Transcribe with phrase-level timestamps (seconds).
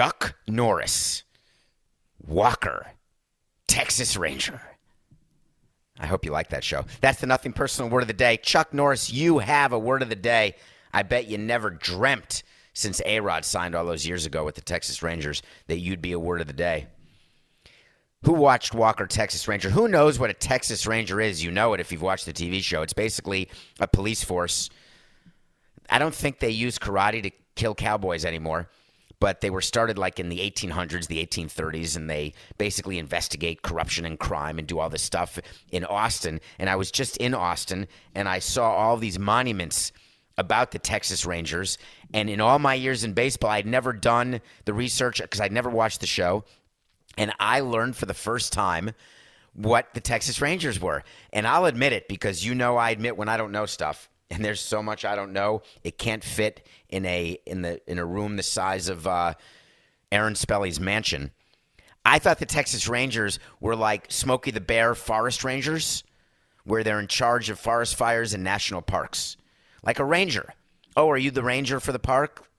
[0.00, 1.24] Chuck Norris,
[2.26, 2.86] Walker,
[3.68, 4.58] Texas Ranger.
[5.98, 6.86] I hope you like that show.
[7.02, 8.38] That's the nothing personal word of the day.
[8.38, 10.54] Chuck Norris, you have a word of the day.
[10.90, 14.62] I bet you never dreamt since A Rod signed all those years ago with the
[14.62, 16.86] Texas Rangers that you'd be a word of the day.
[18.24, 19.68] Who watched Walker Texas Ranger?
[19.68, 21.44] Who knows what a Texas Ranger is?
[21.44, 22.80] You know it if you've watched the TV show.
[22.80, 24.70] It's basically a police force.
[25.90, 28.70] I don't think they use karate to kill cowboys anymore,
[29.20, 34.04] but they were started like in the 1800s, the 1830s, and they basically investigate corruption
[34.06, 35.38] and crime and do all this stuff
[35.70, 36.40] in Austin.
[36.58, 39.92] And I was just in Austin and I saw all these monuments
[40.38, 41.76] about the Texas Rangers.
[42.14, 45.68] And in all my years in baseball, I'd never done the research because I'd never
[45.68, 46.44] watched the show.
[47.18, 48.92] And I learned for the first time
[49.52, 51.04] what the Texas Rangers were.
[51.32, 54.08] And I'll admit it because you know I admit when I don't know stuff.
[54.30, 55.62] And there's so much I don't know.
[55.82, 59.34] It can't fit in a in the in a room the size of uh,
[60.12, 61.32] Aaron Spelling's mansion.
[62.04, 66.04] I thought the Texas Rangers were like Smokey the Bear forest rangers,
[66.64, 69.36] where they're in charge of forest fires and national parks,
[69.82, 70.54] like a ranger.
[70.96, 72.50] Oh, are you the ranger for the park?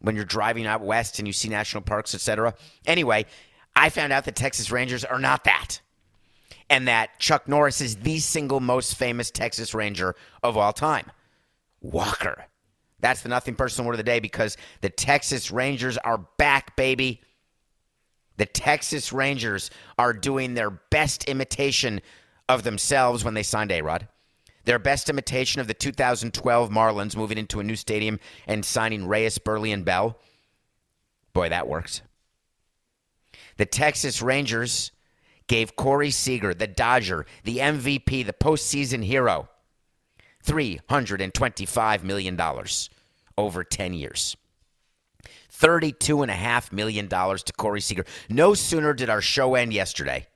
[0.00, 2.54] when you're driving out west and you see national parks, etc.
[2.86, 3.26] Anyway,
[3.74, 5.80] I found out the Texas Rangers are not that.
[6.70, 11.10] And that Chuck Norris is the single most famous Texas Ranger of all time.
[11.80, 12.44] Walker.
[13.00, 17.22] That's the nothing personal word of the day because the Texas Rangers are back, baby.
[18.36, 22.00] The Texas Rangers are doing their best imitation
[22.48, 24.08] of themselves when they signed A Rod.
[24.64, 29.38] Their best imitation of the 2012 Marlins moving into a new stadium and signing Reyes,
[29.38, 30.18] Buehrle, and Bell.
[31.32, 32.02] Boy, that works.
[33.56, 34.92] The Texas Rangers
[35.48, 39.48] gave Corey Seager, the Dodger, the MVP, the postseason hero,
[40.44, 42.40] $325 million
[43.36, 44.36] over 10 years.
[45.52, 48.04] $32.5 million to Corey Seager.
[48.28, 50.26] No sooner did our show end yesterday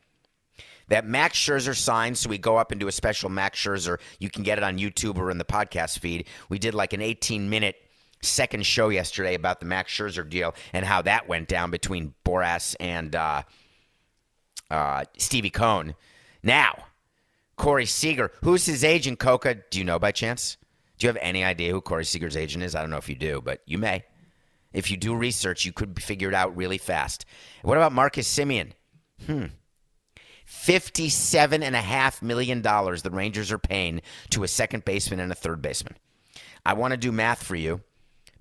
[0.89, 3.99] that Max Scherzer signed, so we go up and do a special Max Scherzer.
[4.19, 6.27] You can get it on YouTube or in the podcast feed.
[6.49, 7.77] We did like an 18 minute
[8.21, 12.77] second show yesterday about the Max Scherzer deal and how that went down between Boras
[12.79, 13.43] and uh,
[14.73, 15.95] uh, Stevie Cohen.
[16.43, 16.87] Now,
[17.57, 19.57] Corey Seager, who's his agent, Coca?
[19.71, 20.57] Do you know by chance?
[20.99, 22.75] Do you have any idea who Corey Seager's agent is?
[22.75, 24.05] I don't know if you do, but you may.
[24.73, 27.27] If you do research, you could figure it out really fast.
[27.63, 28.73] What about Marcus Semien?
[29.27, 29.47] Hmm.
[30.49, 34.01] $57.5 million the Rangers are paying
[34.31, 35.97] to a second baseman and a third baseman.
[36.65, 37.81] I want to do math for you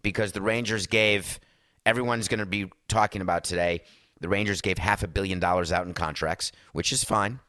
[0.02, 1.40] because the Rangers gave,
[1.86, 3.82] everyone's going to be talking about today,
[4.22, 7.40] the Rangers gave half a billion dollars out in contracts, which is fine.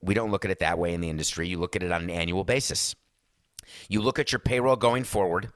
[0.00, 1.46] We don't look at it that way in the industry.
[1.46, 2.96] You look at it on an annual basis.
[3.88, 5.50] You look at your payroll going forward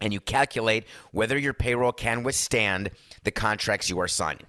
[0.00, 2.90] and you calculate whether your payroll can withstand
[3.24, 4.46] the contracts you are signing.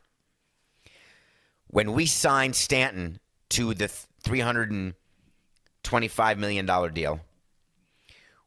[1.67, 3.91] When we signed Stanton to the
[4.23, 7.21] $325 million deal,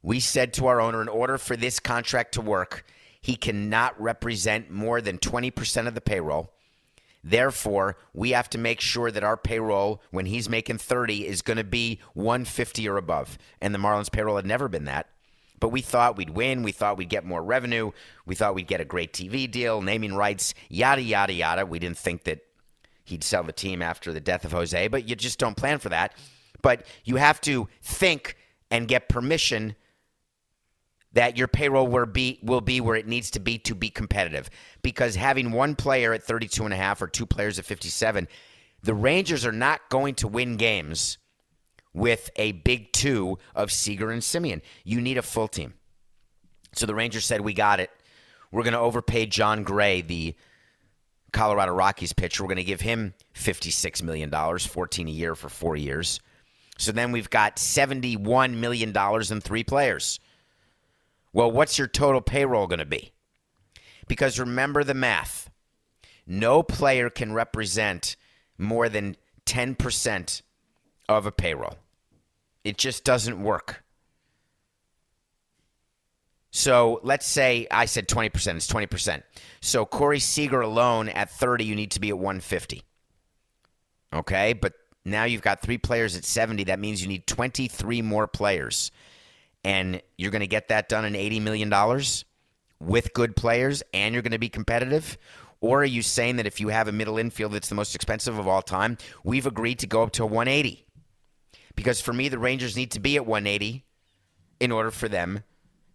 [0.02, 2.84] we said to our owner, in order for this contract to work,
[3.20, 6.52] he cannot represent more than 20% of the payroll.
[7.22, 11.58] Therefore, we have to make sure that our payroll, when he's making 30, is going
[11.58, 13.36] to be 150 or above.
[13.60, 15.06] And the Marlins payroll had never been that.
[15.58, 16.62] But we thought we'd win.
[16.62, 17.92] We thought we'd get more revenue.
[18.24, 21.66] We thought we'd get a great TV deal, naming rights, yada, yada, yada.
[21.66, 22.40] We didn't think that
[23.04, 25.90] he'd sell the team after the death of Jose, but you just don't plan for
[25.90, 26.14] that.
[26.62, 28.36] But you have to think
[28.70, 29.76] and get permission
[31.12, 34.48] that your payroll will be will be where it needs to be to be competitive.
[34.82, 38.28] Because having one player at 32 and a half or two players at 57,
[38.82, 41.18] the Rangers are not going to win games
[41.92, 44.62] with a big two of Seager and Semien.
[44.84, 45.74] You need a full team.
[46.72, 47.90] So the Rangers said, "We got it.
[48.52, 50.34] We're going to overpay Jon Gray, the
[51.32, 52.42] Colorado Rockies pitcher.
[52.42, 56.20] We're going to give him $56 million, 14 a year for four years.
[56.78, 60.18] So then we've got $71 million in three players.
[61.32, 63.12] Well, what's your total payroll going to be?
[64.08, 65.50] Because remember the math
[66.26, 68.14] no player can represent
[68.56, 69.16] more than
[69.46, 70.42] 10%
[71.08, 71.76] of a payroll.
[72.62, 73.82] It just doesn't work.
[76.52, 79.22] So let's say I said 20%, it's 20%.
[79.60, 82.82] So Corey Seager alone at 30, you need to be at 150.
[84.12, 84.74] Okay, but
[85.04, 86.64] now you've got three players at 70.
[86.64, 88.92] That means you need 23 more players.
[89.64, 92.02] And you're going to get that done in $80 million
[92.80, 95.18] with good players and you're going to be competitive?
[95.60, 98.38] Or are you saying that if you have a middle infield that's the most expensive
[98.38, 100.86] of all time, we've agreed to go up to 180?
[101.74, 103.84] Because for me, the Rangers need to be at 180
[104.58, 105.44] in order for them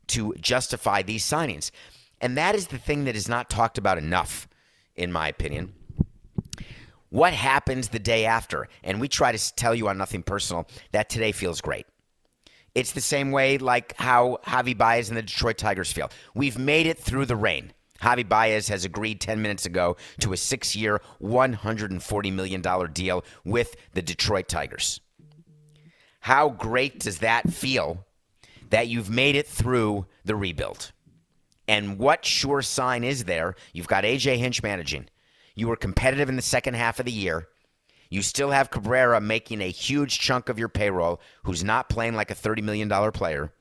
[0.07, 1.71] to justify these signings.
[2.21, 4.47] And that is the thing that is not talked about enough,
[4.95, 5.73] in my opinion.
[7.09, 8.67] What happens the day after?
[8.83, 11.85] And we try to tell you on Nothing Personal that today feels great.
[12.75, 16.11] It's the same way like how Javi Baez and the Detroit Tigers feel.
[16.33, 17.71] We've made it through the rain.
[18.01, 22.61] Javi Baez has agreed 10 minutes ago to a six year, $140 million
[22.91, 24.99] deal with the Detroit Tigers.
[26.19, 28.05] How great does that feel
[28.69, 30.91] that you've made it through the rebuild?
[31.67, 33.55] And what sure sign is there?
[33.73, 35.07] You've got AJ Hinch managing.
[35.55, 37.47] You were competitive in the second half of the year.
[38.09, 42.31] You still have Cabrera making a huge chunk of your payroll, who's not playing like
[42.31, 43.51] a $30 million player.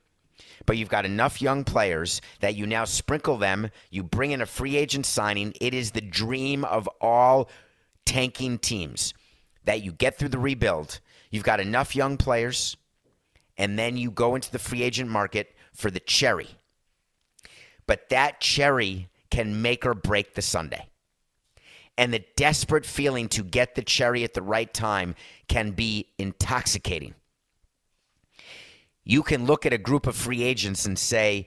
[0.67, 3.70] But you've got enough young players that you now sprinkle them.
[3.91, 5.55] You bring in a free agent signing.
[5.61, 7.49] It is the dream of all
[8.05, 9.14] tanking teams
[9.64, 11.00] that you get through the rebuild.
[11.31, 12.76] You've got enough young players,
[13.56, 16.49] and then you go into the free agent market for the cherry.
[17.87, 20.87] But that cherry can make or break the sundae
[21.96, 25.14] and the desperate feeling to get the cherry at the right time
[25.49, 27.14] can be intoxicating.
[29.05, 31.46] You can look at a group of free agents and say,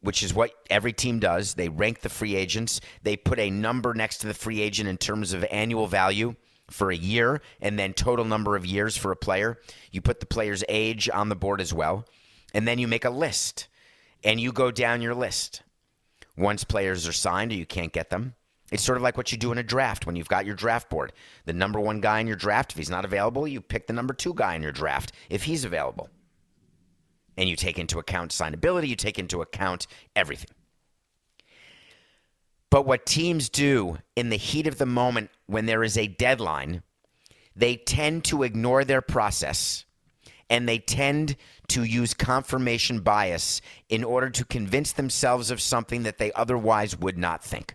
[0.00, 3.94] which is what every team does, they rank the free agents, they put a number
[3.94, 6.34] next to the free agent in terms of annual value
[6.70, 9.58] for a year and then total number of years for a player.
[9.90, 12.04] You put the player's age on the board as well,
[12.52, 13.68] and then you make a list
[14.22, 15.62] and you go down your list.
[16.36, 18.34] Once players are signed or you can't get them,
[18.70, 20.90] it's sort of like what you do in a draft when you've got your draft
[20.90, 21.12] board.
[21.46, 24.12] The number one guy in your draft, if he's not available, you pick the number
[24.12, 26.10] two guy in your draft if he's available.
[27.36, 30.50] And you take into account signability, you take into account everything.
[32.70, 36.82] But what teams do in the heat of the moment when there is a deadline,
[37.56, 39.86] they tend to ignore their process
[40.50, 41.36] and they tend
[41.68, 47.16] to use confirmation bias in order to convince themselves of something that they otherwise would
[47.16, 47.74] not think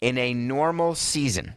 [0.00, 1.54] in a normal season,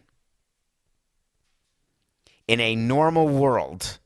[2.46, 3.98] in a normal world,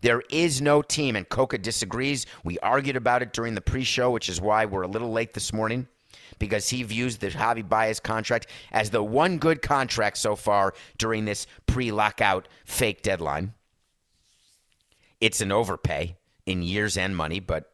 [0.00, 2.26] there is no team, and Coca disagrees.
[2.42, 5.32] We argued about it during the pre show, which is why we're a little late
[5.32, 5.86] this morning,
[6.38, 11.24] because he views the Javi Baez contract as the one good contract so far during
[11.24, 13.54] this pre lockout fake deadline.
[15.20, 16.16] It's an overpay
[16.46, 17.70] in years and money, but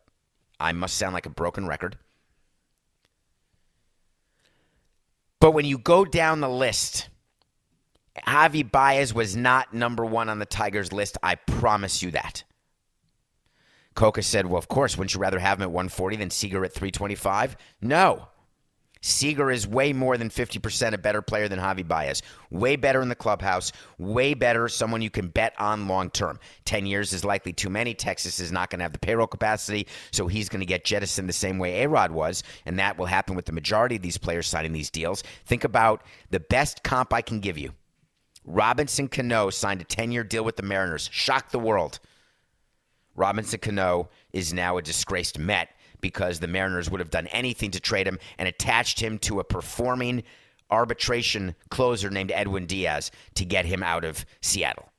[0.61, 1.97] I must sound like a broken record.
[5.41, 7.09] But when you go down the list,
[8.27, 11.17] Javi Baez was not number one on the Tigers list.
[11.23, 12.45] I promise you that.
[13.95, 16.73] Coca said, Well, of course, wouldn't you rather have him at 140 than Seager at
[16.73, 17.57] 325?
[17.81, 18.29] No.
[19.01, 22.23] Seager is way more than 50% a better player than Javi Baez.
[22.51, 23.73] Way better in the clubhouse.
[23.99, 26.39] Way better, someone you can bet on long term.
[26.65, 27.95] 10 years is likely too many.
[27.95, 31.29] Texas is not going to have the payroll capacity, so he's going to get jettisoned
[31.29, 34.19] the same way A Rod was, and that will happen with the majority of these
[34.19, 35.23] players signing these deals.
[35.47, 37.73] Think about the best comp I can give you.
[38.45, 41.09] Robinson Cano signed a 10 year deal with the Mariners.
[41.13, 42.01] Shocked the world.
[43.15, 45.69] Robinson Cano is now a disgraced Met
[46.01, 49.45] because the Mariners would have done anything to trade him and attached him to a
[49.45, 50.23] performing
[50.71, 54.91] arbitration closer named Edwin Diaz to get him out of Seattle.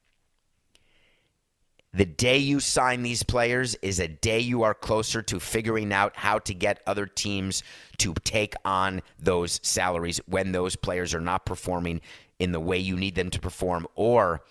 [1.91, 6.15] The day you sign these players is a day you are closer to figuring out
[6.15, 7.63] how to get other teams
[7.97, 12.01] to take on those salaries when those players are not performing
[12.37, 14.43] in the way you need them to perform or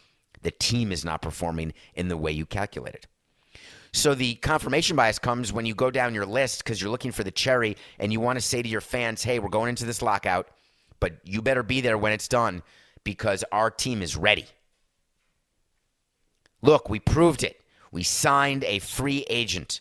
[0.43, 3.07] the team is not performing in the way you calculated.
[3.93, 7.25] So the confirmation bias comes when you go down your list because you're looking for
[7.25, 10.03] the cherry and you want to say to your fans, hey, we're going into this
[10.03, 10.49] lockout,
[11.01, 12.63] but you better be there when it's done
[13.05, 14.47] because our team is ready.
[16.61, 17.61] Look, we proved it.
[17.91, 19.81] We signed a free agent.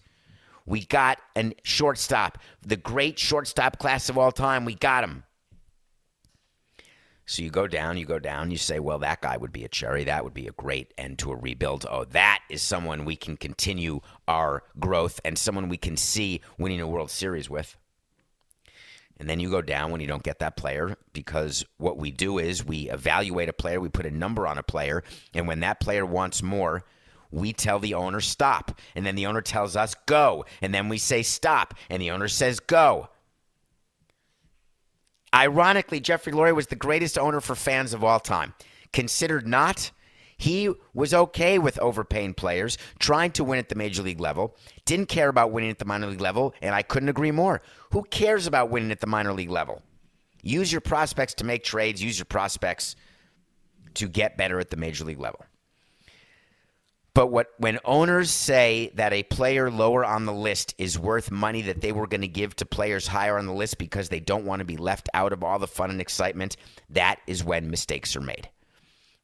[0.66, 4.66] We got a shortstop, the great shortstop class of all time.
[4.66, 5.24] We got him.
[7.28, 9.68] So you go down, you go down, you say, well, that guy would be a
[9.68, 10.06] cherry.
[10.06, 11.86] That would be a great end to a rebuild.
[11.90, 16.80] Oh, that is someone we can continue our growth and someone we can see winning
[16.80, 17.76] a World Series with.
[19.20, 22.38] And then you go down when you don't get that player because what we do
[22.38, 25.04] is we evaluate a player, we put a number on a player,
[25.34, 26.86] and when that player wants more,
[27.30, 28.80] we tell the owner stop.
[28.96, 30.46] And then the owner tells us go.
[30.62, 31.74] And then we say stop.
[31.90, 33.10] And the owner says go.
[35.34, 38.54] Ironically, Jeffrey Loria was the greatest owner for fans of all time.
[38.94, 39.92] Considered not,
[40.38, 44.56] he was okay with overpaying players, trying to win at the major league level,
[44.86, 47.62] didn't care about winning at the minor league level, and I couldn't agree more.
[47.92, 49.82] Who cares about winning at the minor league level?
[50.44, 52.96] Use your prospects to make trades, use your prospects
[53.96, 55.44] to get better at the major league level.
[57.18, 61.64] But what when owners say that a player lower on the list is worth money
[61.64, 64.46] that they were going to give to players higher on the list because they don't
[64.46, 66.58] want to be left out of all the fun and excitement,
[66.92, 68.52] that is when mistakes are made.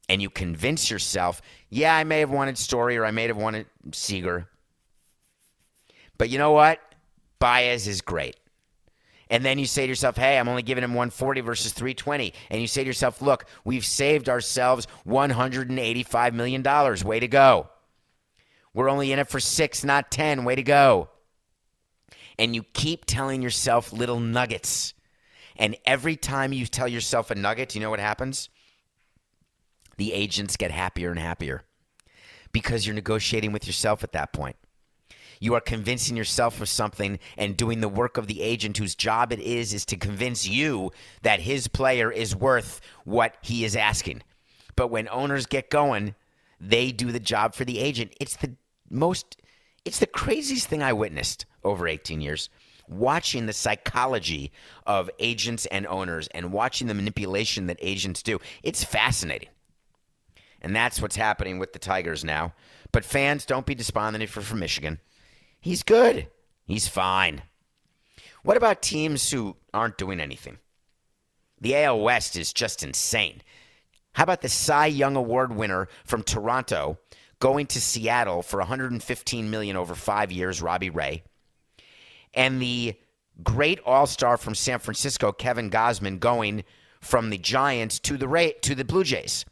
[0.09, 3.67] And you convince yourself, yeah, I may have wanted Story or I may have wanted
[3.91, 4.49] Seager.
[6.17, 6.79] But you know what?
[7.37, 8.37] Baez is great.
[9.29, 12.33] And then you say to yourself, hey, I'm only giving him 140 versus 320.
[12.49, 16.63] And you say to yourself, look, we've saved ourselves $185 million.
[17.05, 17.69] Way to go.
[18.73, 20.45] We're only in it for six, not 10.
[20.45, 21.09] Way to go.
[22.39, 24.93] And you keep telling yourself little nuggets.
[25.55, 28.49] And every time you tell yourself a nugget, you know what happens?
[29.97, 31.63] The agents get happier and happier
[32.51, 34.55] because you're negotiating with yourself at that point.
[35.39, 39.33] You are convincing yourself of something and doing the work of the agent whose job
[39.33, 44.23] it is is to convince you that his player is worth what he is asking.
[44.75, 46.15] But when owners get going,
[46.59, 48.13] they do the job for the agent.
[48.21, 48.55] It's the
[48.93, 49.37] most
[49.85, 52.49] it's the craziest thing I witnessed over 18 years.
[52.87, 54.51] Watching the psychology
[54.85, 58.39] of agents and owners and watching the manipulation that agents do.
[58.61, 59.49] It's fascinating.
[60.61, 62.53] And that's what's happening with the Tigers now.
[62.91, 64.99] But fans, don't be despondent if you're from Michigan.
[65.59, 66.27] He's good.
[66.65, 67.43] He's fine.
[68.43, 70.59] What about teams who aren't doing anything?
[71.59, 73.41] The AL West is just insane.
[74.13, 76.99] How about the Cy Young Award winner from Toronto
[77.43, 81.23] going to Seattle for 115 million over 5 years, Robbie Ray?
[82.33, 82.95] And the
[83.43, 86.63] great All-Star from San Francisco, Kevin Gausman going
[87.01, 89.43] from the Giants to the Ray, to the Blue Jays.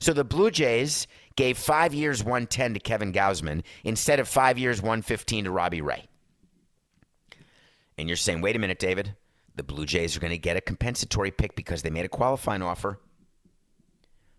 [0.00, 4.82] So the Blue Jays gave 5 years 110 to Kevin Gausman instead of 5 years
[4.82, 6.08] 115 to Robbie Ray.
[7.96, 9.16] And you're saying, "Wait a minute, David.
[9.54, 12.60] The Blue Jays are going to get a compensatory pick because they made a qualifying
[12.60, 13.00] offer."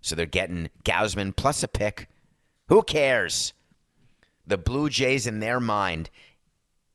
[0.02, 2.08] So they're getting Gausman plus a pick.
[2.72, 3.52] Who cares?
[4.48, 6.10] The Blue Jays, in their mind,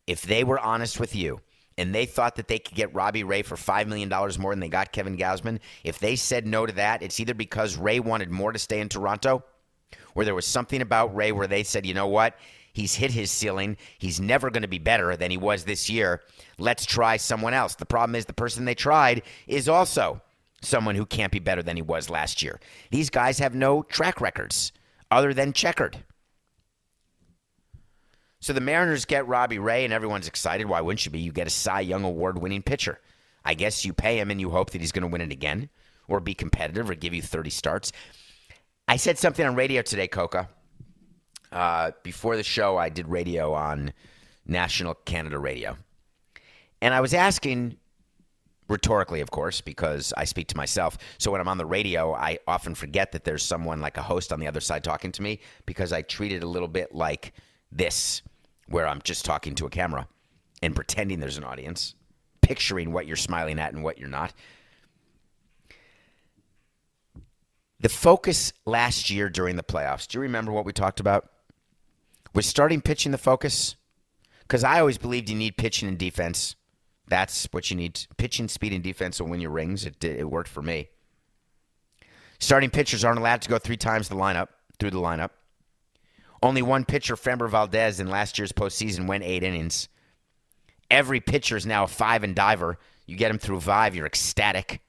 [0.07, 1.41] if they were honest with you
[1.77, 4.09] and they thought that they could get Robbie Ray for $5 million
[4.41, 7.77] more than they got Kevin Gausman, if they said no to that, it's either because
[7.77, 9.45] Ray wanted more to stay in Toronto
[10.15, 12.39] or there was something about Ray where they said, you know what?
[12.73, 13.77] He's hit his ceiling.
[13.99, 16.23] He's never going to be better than he was this year.
[16.59, 17.75] Let's try someone else.
[17.75, 20.23] The problem is the person they tried is also
[20.63, 22.61] someone who can't be better than he was last year.
[22.91, 24.73] These guys have no track records
[25.11, 26.05] other than checkered.
[28.41, 30.69] So the Mariners get Robbie Ray, and everyone's excited.
[30.69, 31.21] Why wouldn't you be?
[31.21, 33.01] You get a Cy Young Award winning pitcher.
[33.45, 35.69] I guess you pay him and you hope that he's going to win it again
[36.09, 37.93] or be competitive or give you 30 starts.
[38.89, 40.49] I said something on radio today, Coca.
[41.51, 43.93] Uh, before the show, I did radio on
[44.47, 45.77] National Canada Radio.
[46.83, 47.79] And I was asking
[48.69, 50.99] rhetorically, of course, because I speak to myself.
[51.19, 54.33] So when I'm on the radio, I often forget that there's someone like a host
[54.33, 57.33] on the other side talking to me because I treat it a little bit like
[57.71, 58.23] this,
[58.69, 60.09] where I'm just talking to a camera
[60.63, 61.95] and pretending there's an audience,
[62.41, 64.33] picturing what you're smiling at and what you're not.
[67.79, 71.29] The focus last year during the playoffs, do you remember what we talked about?
[72.35, 73.77] Was starting pitching the focus?
[74.41, 76.57] Because I always believed you need pitching and defense.
[77.09, 78.07] That's what you need.
[78.17, 79.85] Pitching, speed, and defense will win your rings.
[79.85, 80.89] It, it worked for me.
[82.39, 84.49] Starting pitchers aren't allowed to go three times the lineup
[84.79, 85.31] through the lineup.
[86.43, 89.89] Only one pitcher, Framber Valdez, in last year's postseason went eight innings.
[90.91, 92.79] Every pitcher is now a five and diver.
[93.07, 94.81] You get him through five, you're ecstatic.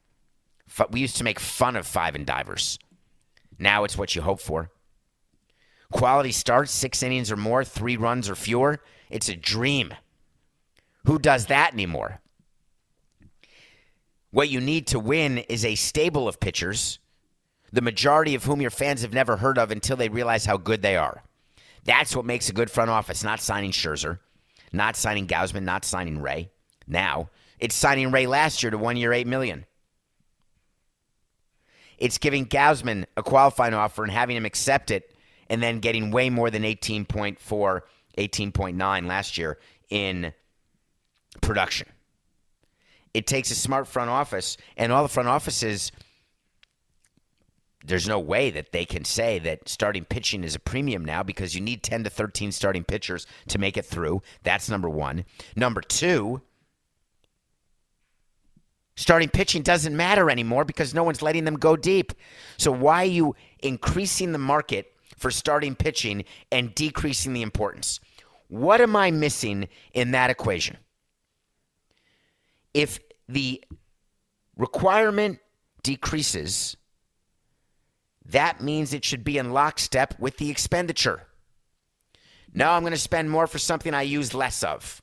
[0.91, 2.77] We used to make fun of five and divers.
[3.57, 4.71] Now it's what you hope for.
[5.91, 8.81] Quality starts, six innings or more, three runs or fewer.
[9.09, 9.93] It's a dream.
[11.07, 12.19] Who does that anymore?
[14.31, 16.99] What you need to win is a stable of pitchers,
[17.71, 20.81] the majority of whom your fans have never heard of until they realize how good
[20.81, 21.23] they are.
[21.85, 24.19] That's what makes a good front office, not signing Scherzer,
[24.73, 26.51] not signing Gausman, not signing Ray.
[26.87, 29.65] Now, it's signing Ray last year to one year, eight million.
[31.97, 35.15] It's giving Gausman a qualifying offer and having him accept it
[35.49, 37.37] and then getting way more than 18.4,
[38.17, 39.57] 18.9 last year
[39.89, 40.33] in
[41.41, 41.87] production.
[43.13, 45.91] It takes a smart front office, and all the front offices,
[47.83, 51.55] there's no way that they can say that starting pitching is a premium now because
[51.55, 54.21] you need 10 to 13 starting pitchers to make it through.
[54.43, 55.25] That's number one.
[55.55, 56.41] Number two,
[58.97, 62.11] starting pitching doesn't matter anymore because no one's letting them go deep.
[62.57, 67.99] So why are you increasing the market for starting pitching and decreasing the importance?
[68.49, 70.77] What am I missing in that equation?
[72.73, 73.63] If the
[74.55, 75.39] requirement
[75.83, 76.77] decreases,
[78.25, 81.27] that means it should be in lockstep with the expenditure.
[82.53, 85.01] No, I'm going to spend more for something I use less of.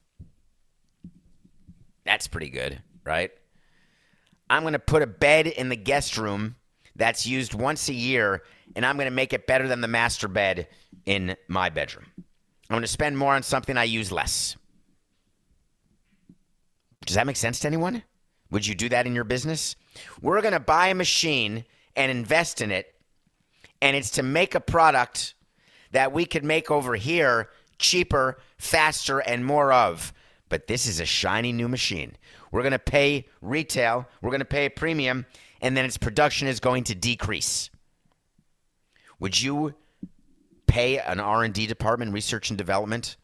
[2.05, 3.31] That's pretty good, right?
[4.51, 6.57] I'm going to put a bed in the guest room
[6.97, 8.43] that's used once a year,
[8.77, 10.69] and I'm going to make it better than the master bed
[11.07, 12.07] in my bedroom.
[12.17, 14.57] I'm going to spend more on something I use less.
[17.07, 18.03] Does that make sense to anyone?
[18.51, 19.77] Would you do that in your business?
[20.21, 21.65] We're going to buy a machine
[21.97, 22.95] and invest in it,
[23.81, 25.35] and it's to make a product
[25.93, 30.13] that we could make over here cheaper, faster, and more of.
[30.49, 32.17] But this is a shiny new machine.
[32.51, 35.27] We're going to pay retail, we're going to pay a premium,
[35.61, 37.71] and then its production is going to decrease.
[39.19, 39.75] Would you
[40.67, 43.17] pay an R&D department, research and development,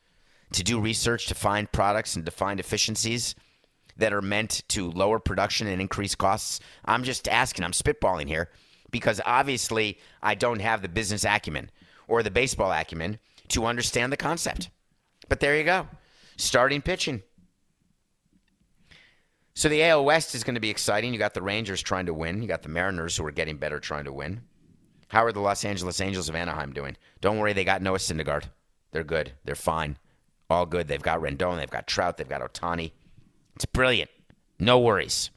[0.52, 3.34] to do research to find products and to find efficiencies
[4.00, 6.60] that are meant to lower production and increase costs?
[6.84, 8.50] I'm just asking, I'm spitballing here
[8.90, 11.70] because obviously I don't have the business acumen
[12.08, 14.70] or the baseball acumen to understand the concept.
[15.28, 15.88] But there you go.
[16.36, 17.22] Starting pitching.
[19.54, 21.12] So the AL West is going to be exciting.
[21.12, 22.42] You got the Rangers trying to win.
[22.42, 24.42] You got the Mariners who are getting better trying to win.
[25.08, 26.96] How are the Los Angeles Angels of Anaheim doing?
[27.20, 28.44] Don't worry, they got Noah Syndergaard.
[28.92, 29.32] They're good.
[29.44, 29.98] They're fine.
[30.48, 30.88] All good.
[30.88, 31.58] They've got Rendon.
[31.58, 32.16] They've got Trout.
[32.16, 32.92] They've got Ohtani.
[33.56, 34.10] It's brilliant.
[34.58, 35.30] No worries.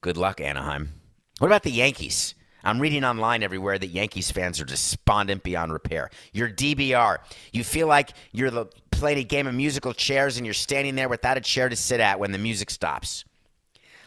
[0.00, 0.94] Good luck, Anaheim.
[1.38, 2.34] What about the Yankees?
[2.64, 6.10] I'm reading online everywhere that Yankees fans are despondent beyond repair.
[6.32, 7.18] Your DBR.
[7.52, 11.08] You feel like you're the, playing a game of musical chairs and you're standing there
[11.08, 13.24] without a chair to sit at when the music stops.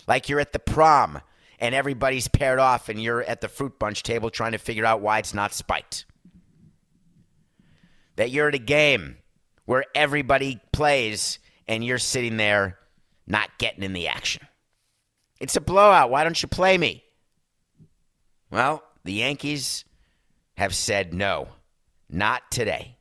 [0.08, 1.22] Like you're at the prom
[1.60, 5.02] and everybody's paired off and you're at the fruit bunch table trying to figure out
[5.02, 6.06] why it's not spiked.
[8.16, 9.18] That you're at a game
[9.66, 12.78] where everybody plays and you're sitting there
[13.28, 14.48] not getting in the action.
[15.40, 16.10] It's a blowout.
[16.10, 17.04] Why don't you play me?
[18.52, 19.86] Well, the Yankees
[20.58, 21.50] have said no,
[22.10, 22.96] not today.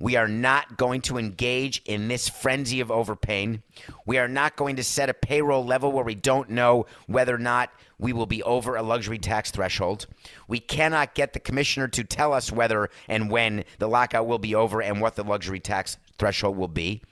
[0.00, 3.62] We are not going to engage in this frenzy of overpaying.
[4.06, 7.38] We are not going to set a payroll level where we don't know whether or
[7.38, 10.06] not we will be over a luxury tax threshold.
[10.48, 14.54] We cannot get the commissioner to tell us whether and when the lockout will be
[14.54, 17.02] over and what the luxury tax threshold will be.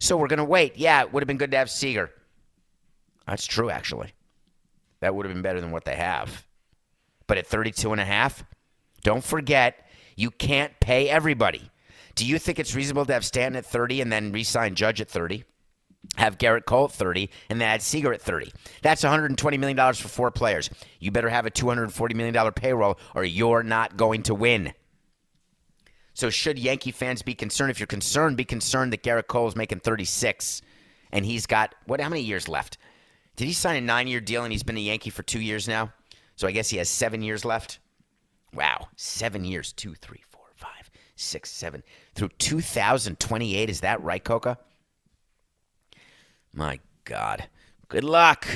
[0.00, 0.76] So we're going to wait.
[0.76, 2.10] Yeah, it would have been good to have Seager.
[3.26, 4.12] That's true, actually.
[5.00, 6.46] That would have been better than what they have.
[7.26, 8.42] But at 32 and a half,
[9.04, 9.86] don't forget,
[10.16, 11.70] you can't pay everybody.
[12.14, 15.08] Do you think it's reasonable to have Stanton at 30 and then re-sign Judge at
[15.08, 15.44] 30?
[16.16, 18.52] Have Gerrit Cole at 30 and then add Seager at 30.
[18.82, 20.70] That's $120 million for four players.
[20.98, 24.72] You better have a $240 million payroll or you're not going to win.
[26.20, 27.70] So, should Yankee fans be concerned?
[27.70, 30.60] If you're concerned, be concerned that Gerrit Cole is making 36
[31.12, 32.76] and he's got, what, how many years left?
[33.36, 35.66] Did he sign a nine year deal and he's been a Yankee for two years
[35.66, 35.94] now?
[36.36, 37.78] So, I guess he has seven years left.
[38.52, 39.72] Wow, seven years.
[39.72, 41.82] Two, three, four, five, six, seven.
[42.14, 43.70] Through 2028.
[43.70, 44.58] Is that right, Coca?
[46.52, 47.46] My God.
[47.88, 48.46] Good luck.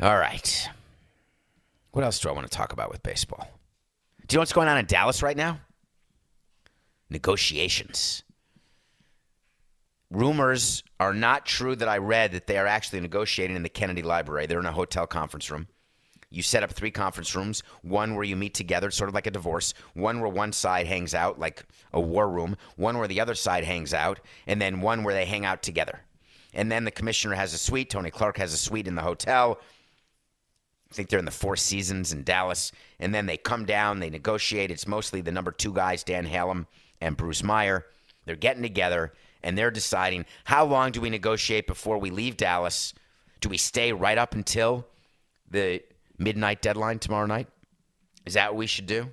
[0.00, 0.66] All right.
[1.90, 3.57] What else do I want to talk about with baseball?
[4.28, 5.58] Do you know what's going on in Dallas right now?
[7.08, 8.22] Negotiations.
[10.10, 14.02] Rumors are not true that I read that they are actually negotiating in the Kennedy
[14.02, 14.46] Library.
[14.46, 15.66] They're in a hotel conference room.
[16.30, 19.30] You set up three conference rooms one where you meet together, sort of like a
[19.30, 21.64] divorce, one where one side hangs out, like
[21.94, 25.24] a war room, one where the other side hangs out, and then one where they
[25.24, 26.00] hang out together.
[26.52, 27.88] And then the commissioner has a suite.
[27.88, 29.58] Tony Clark has a suite in the hotel.
[30.90, 32.72] I think they're in the Four Seasons in Dallas.
[32.98, 34.70] And then they come down, they negotiate.
[34.70, 36.66] It's mostly the number two guys, Dan Halem
[37.00, 37.86] and Bruce Meyer.
[38.24, 42.94] They're getting together and they're deciding how long do we negotiate before we leave Dallas?
[43.40, 44.86] Do we stay right up until
[45.50, 45.82] the
[46.18, 47.48] midnight deadline tomorrow night?
[48.26, 49.12] Is that what we should do?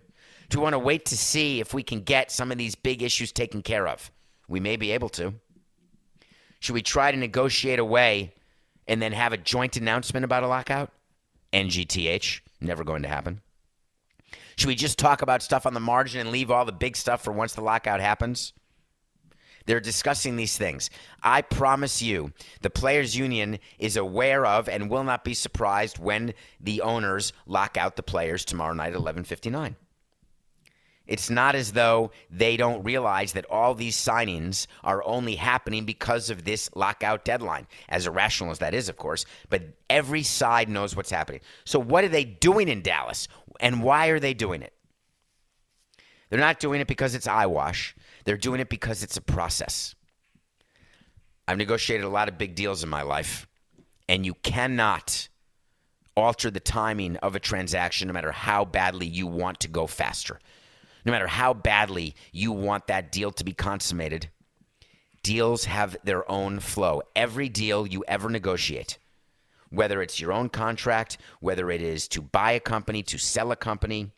[0.49, 3.01] Do we want to wait to see if we can get some of these big
[3.01, 4.11] issues taken care of?
[4.47, 5.33] We may be able to.
[6.59, 8.33] Should we try to negotiate away
[8.88, 10.91] and then have a joint announcement about a lockout?
[11.55, 13.41] NGTH, never going to happen.
[14.57, 17.23] Should we just talk about stuff on the margin and leave all the big stuff
[17.23, 18.53] for once the lockout happens?
[19.65, 20.89] They're discussing these things.
[21.23, 26.33] I promise you, the Players Union is aware of and will not be surprised when
[26.59, 29.75] the owners lock out the players tomorrow night at 11:59.
[31.07, 36.29] It's not as though they don't realize that all these signings are only happening because
[36.29, 39.25] of this lockout deadline, as irrational as that is, of course.
[39.49, 41.41] But every side knows what's happening.
[41.63, 43.27] So, what are they doing in Dallas,
[43.59, 44.73] and why are they doing it?
[46.29, 49.93] They're not doing it because it's eyewash, they're doing it because it's a process.
[51.47, 53.47] I've negotiated a lot of big deals in my life,
[54.09, 55.29] and you cannot
[56.17, 60.39] alter the timing of a transaction no matter how badly you want to go faster
[61.05, 64.29] no matter how badly you want that deal to be consummated,
[65.23, 67.01] deals have their own flow.
[67.15, 68.97] Every deal you ever negotiate,
[69.69, 73.55] whether it's your own contract, whether it is to buy a company, to sell a
[73.55, 74.11] company,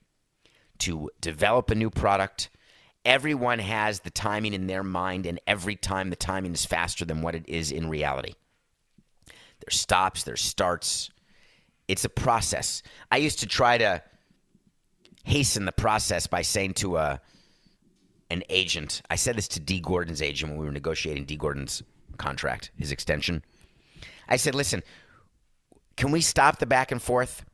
[0.79, 2.49] to develop a new product,
[3.03, 7.21] everyone has the timing in their mind, and every time the timing is faster than
[7.21, 8.33] what it is in reality.
[9.59, 11.09] There's stops, there's starts.
[11.87, 12.83] It's a process.
[13.09, 14.03] I used to try to
[15.27, 17.21] hasten the process by saying to a
[18.29, 19.01] an agent.
[19.09, 21.83] I said this to Dee Gordon's agent when we were negotiating Dee Gordon's
[22.17, 23.43] contract, his extension.
[24.27, 24.83] I said, "Listen,
[25.95, 27.45] can we stop the back and forth?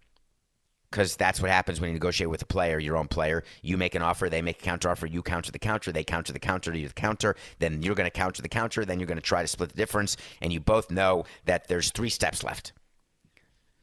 [0.90, 3.44] Because that's what happens when you negotiate with a player, your own player.
[3.64, 6.32] You make an offer, they make a counter offer, you counter the counter, they counter
[6.32, 7.36] the counter, you the counter.
[7.58, 9.76] Then you're going to counter the counter, then you're going to try to split the
[9.76, 12.74] difference, and you both know that there's three steps left.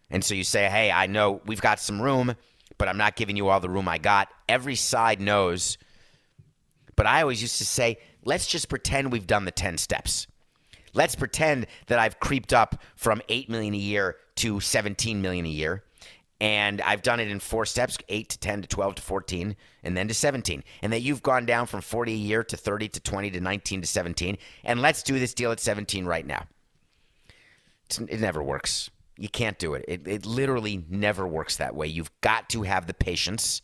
[0.08, 2.36] And so you say, "Hey, I know we've got some room."
[2.80, 4.28] But I'm not giving you all the room I got.
[4.48, 5.76] Every side knows.
[6.96, 10.26] But I always used to say, let's just pretend we've done the 10 steps.
[10.94, 15.50] Let's pretend that I've creeped up from 8 million a year to 17 million a
[15.50, 15.84] year.
[16.40, 19.94] And I've done it in four steps 8 to 10 to 12 to 14, and
[19.94, 20.64] then to 17.
[20.80, 23.82] And that you've gone down from 40 a year to 30 to 20 to 19
[23.82, 24.38] to 17.
[24.64, 26.46] And let's do this deal at 17 right now.
[27.84, 28.88] It's, it never works.
[29.20, 29.84] You can't do it.
[29.86, 30.08] it.
[30.08, 31.86] It literally never works that way.
[31.86, 33.60] You've got to have the patience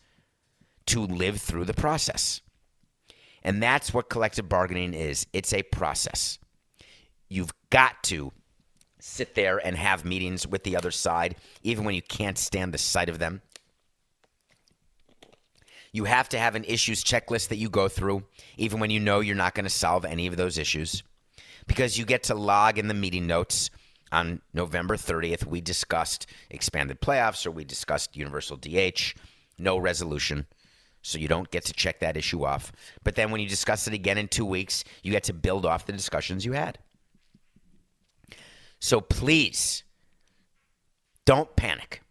[0.89, 2.43] to live through the process.
[3.43, 6.39] And that's what collective bargaining is it's a process.
[7.31, 8.33] You've got to
[9.01, 12.79] sit there and have meetings with the other side, even when you can't stand the
[12.79, 13.41] sight of them.
[15.91, 18.25] You have to have an issues checklist that you go through,
[18.59, 21.03] even when you know you're not going to solve any of those issues,
[21.67, 23.71] because you get to log in the meeting notes
[24.13, 29.15] on November 30th, we discussed expanded playoffs or we discussed universal DH.
[29.59, 30.47] No resolution.
[31.03, 32.73] So you don't get to check that issue off.
[33.05, 35.87] But then when you discuss it again in two weeks, you get to build off
[35.87, 36.79] the discussions you had.
[38.81, 39.85] So please
[41.25, 42.03] don't panic.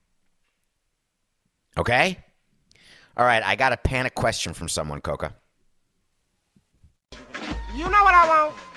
[1.77, 2.17] Okay?
[3.17, 5.33] All right, I got a panic question from someone, Coca.
[7.75, 8.74] You know what I want?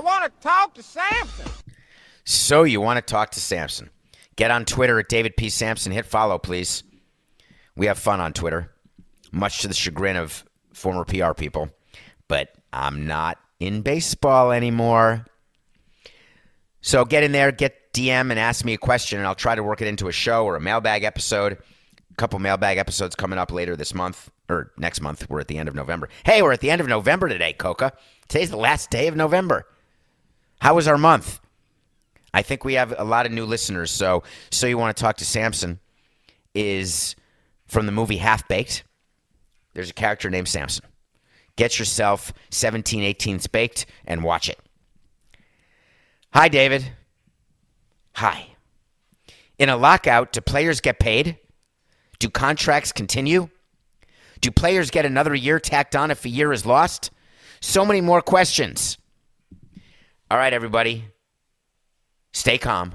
[0.00, 1.46] I want to talk to Samson.
[2.24, 3.90] So you want to talk to Samson?
[4.34, 5.50] Get on Twitter at David P.
[5.50, 5.92] Samson.
[5.92, 6.82] Hit follow, please.
[7.76, 8.72] We have fun on Twitter,
[9.30, 11.68] much to the chagrin of former PR people.
[12.28, 15.26] But I'm not in baseball anymore.
[16.80, 19.62] So get in there, get DM, and ask me a question, and I'll try to
[19.62, 21.58] work it into a show or a mailbag episode.
[22.10, 25.28] A couple mailbag episodes coming up later this month or next month.
[25.28, 26.08] We're at the end of November.
[26.24, 27.92] Hey, we're at the end of November today, Coca.
[28.28, 29.66] Today's the last day of November.
[30.60, 31.40] How was our month?
[32.32, 33.90] I think we have a lot of new listeners.
[33.90, 35.80] So, so you want to talk to Samson
[36.54, 37.16] is
[37.66, 38.84] from the movie Half Baked.
[39.74, 40.84] There's a character named Samson.
[41.56, 44.58] Get yourself 17, 18 baked and watch it.
[46.32, 46.92] Hi, David.
[48.14, 48.46] Hi.
[49.58, 51.38] In a lockout, do players get paid?
[52.18, 53.48] Do contracts continue?
[54.40, 57.10] Do players get another year tacked on if a year is lost?
[57.60, 58.96] So many more questions.
[60.30, 61.06] All right, everybody.
[62.32, 62.94] Stay calm.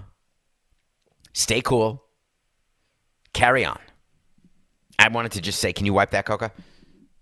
[1.34, 2.02] Stay cool.
[3.34, 3.80] Carry on.
[4.98, 6.54] I wanted to just say, can you wipe that, Coca?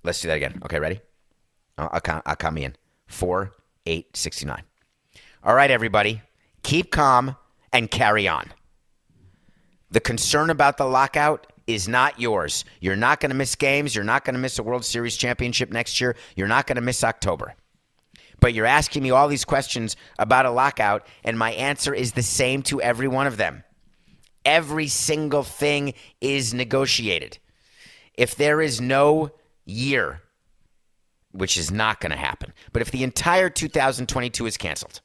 [0.04, 0.62] Let's do that again.
[0.65, 1.02] Okay, ready?
[1.80, 2.76] Oh, I'll, I'll, I'll me in.
[3.08, 3.54] Four,
[3.88, 4.62] eight, 69.
[5.43, 6.21] All right, everybody.
[6.62, 7.36] Keep calm
[7.71, 8.54] and carry on.
[9.89, 12.65] The concern about the lockout is not yours.
[12.82, 13.95] You're not going to miss games.
[13.95, 16.15] You're not going to miss a World Series championship next year.
[16.36, 17.56] You're not going to miss October.
[18.43, 22.21] But you're asking me all these questions about a lockout, and my answer is the
[22.21, 23.63] same to every one of them.
[24.43, 27.38] Every single thing is negotiated.
[28.15, 29.32] If there is no
[29.63, 30.23] year,
[31.32, 34.99] which is not going to happen, but if the entire 2022 is canceled,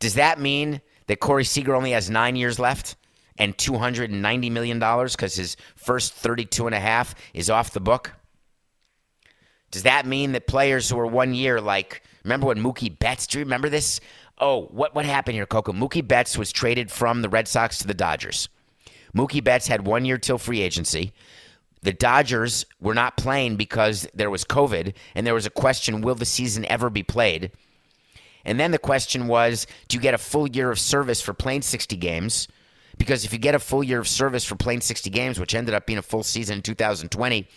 [0.00, 2.96] Does that mean that Corey Seager only has nine years left
[3.38, 8.10] and $290 million because his first 32 and a half is off the book?
[9.70, 13.38] Does that mean that players who are one year, like, remember when Mookie Betts, do
[13.38, 14.00] you remember this?
[14.38, 15.72] Oh, what, what happened here, Coco?
[15.72, 18.48] Mookie Betts was traded from the Red Sox to the Dodgers.
[19.14, 21.12] Mookie Betts had one year till free agency.
[21.82, 26.14] The Dodgers were not playing because there was COVID, and there was a question will
[26.14, 27.52] the season ever be played?
[28.44, 31.62] And then the question was do you get a full year of service for playing
[31.62, 32.48] 60 games?
[32.98, 35.74] Because if you get a full year of service for playing 60 games, which ended
[35.74, 37.48] up being a full season in 2020,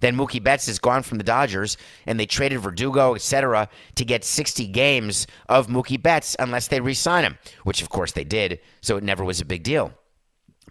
[0.00, 4.24] then Mookie Betts is gone from the Dodgers, and they traded Verdugo, etc., to get
[4.24, 8.60] 60 games of Mookie Betts unless they re-sign him, which of course they did.
[8.80, 9.92] So it never was a big deal.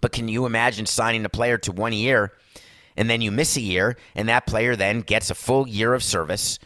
[0.01, 2.33] But can you imagine signing a player to one year,
[2.97, 6.03] and then you miss a year, and that player then gets a full year of
[6.03, 6.59] service,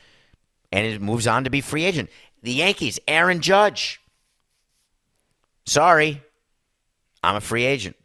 [0.71, 2.09] and it moves on to be free agent?
[2.41, 4.01] The Yankees, Aaron Judge.
[5.65, 6.23] Sorry,
[7.23, 7.95] I'm a free agent.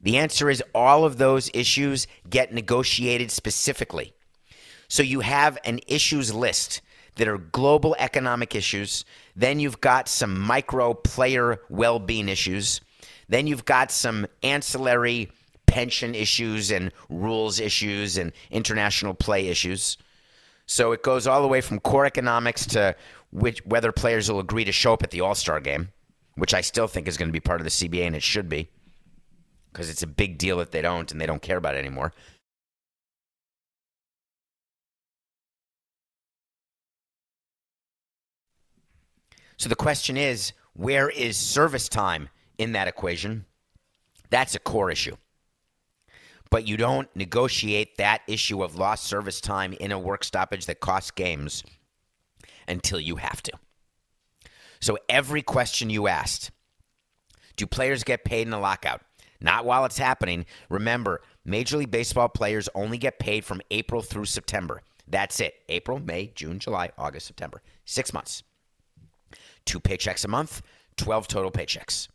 [0.00, 4.12] The answer is all of those issues get negotiated specifically.
[4.88, 6.80] So you have an issues list
[7.16, 9.04] that are global economic issues.
[9.34, 12.80] Then you've got some micro player well being issues.
[13.28, 15.30] Then you've got some ancillary
[15.66, 19.98] pension issues and rules issues and international play issues.
[20.66, 22.94] So it goes all the way from core economics to
[23.30, 25.88] which, whether players will agree to show up at the All Star game,
[26.36, 28.48] which I still think is going to be part of the CBA and it should
[28.48, 28.68] be
[29.72, 32.12] because it's a big deal if they don't and they don't care about it anymore.
[39.56, 43.46] So the question is where is service time in that equation?
[44.30, 45.16] That's a core issue.
[46.50, 50.80] But you don't negotiate that issue of lost service time in a work stoppage that
[50.80, 51.64] costs games
[52.68, 53.52] until you have to.
[54.80, 56.50] So every question you asked
[57.56, 59.00] do players get paid in a lockout?
[59.40, 60.46] Not while it's happening.
[60.68, 64.82] Remember, Major League Baseball players only get paid from April through September.
[65.08, 65.54] That's it.
[65.68, 67.62] April, May, June, July, August, September.
[67.84, 68.42] Six months.
[69.64, 70.62] Two paychecks a month,
[70.96, 72.08] 12 total paychecks.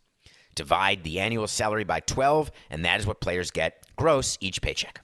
[0.54, 5.00] Divide the annual salary by 12, and that is what players get gross each paycheck.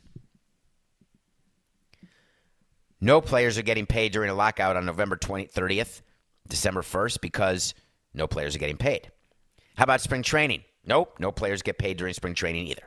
[3.00, 6.02] No players are getting paid during a lockout on November 20, 30th,
[6.48, 7.74] December 1st, because
[8.14, 9.10] no players are getting paid.
[9.76, 10.64] How about spring training?
[10.84, 12.82] Nope, no players get paid during spring training either.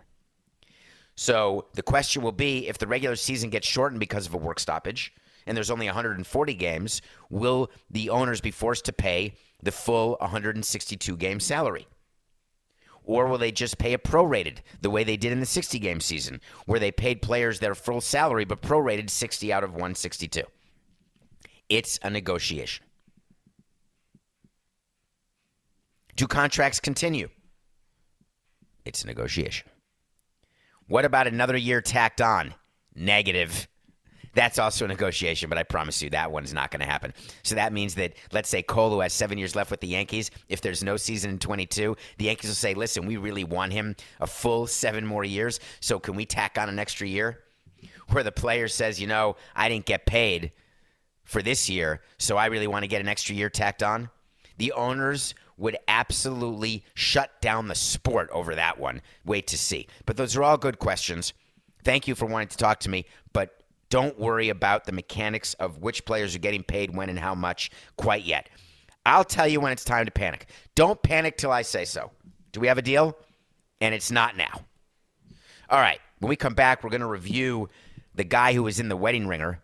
[1.15, 4.60] So the question will be if the regular season gets shortened because of a work
[4.60, 5.13] stoppage
[5.45, 11.17] and there's only 140 games, will the owners be forced to pay the full 162
[11.17, 11.88] game salary?
[13.04, 16.00] Or will they just pay a prorated the way they did in the 60 game
[16.00, 20.43] season, where they paid players their full salary but prorated 60 out of 162?
[21.69, 22.86] It's a negotiation.
[26.15, 27.30] Do contracts continue?
[28.86, 29.69] It's a negotiation.
[30.88, 32.54] What about another year tacked on?
[32.95, 33.67] Negative.
[34.34, 37.13] That's also a negotiation, but I promise you that one's not going to happen.
[37.43, 40.62] So that means that, let's say who has seven years left with the Yankees, if
[40.62, 44.28] there's no season in 22, the Yankees will say, listen, we really want him a
[44.28, 45.60] full seven more years.
[45.82, 47.39] So can we tack on an extra year?
[48.10, 50.52] Where the player says, you know, I didn't get paid
[51.24, 54.10] for this year, so I really want to get an extra year tacked on.
[54.58, 59.02] The owners would absolutely shut down the sport over that one.
[59.24, 59.88] Wait to see.
[60.06, 61.34] But those are all good questions.
[61.84, 65.78] Thank you for wanting to talk to me, but don't worry about the mechanics of
[65.78, 68.50] which players are getting paid when and how much quite yet.
[69.06, 70.47] I'll tell you when it's time to panic.
[70.76, 72.12] Don't panic till I say so.
[72.52, 73.15] Do we have a deal?
[73.80, 74.62] And it's not now.
[75.69, 76.00] All right.
[76.19, 77.69] When we come back, we're going to review
[78.15, 79.60] the guy who was in the wedding ringer.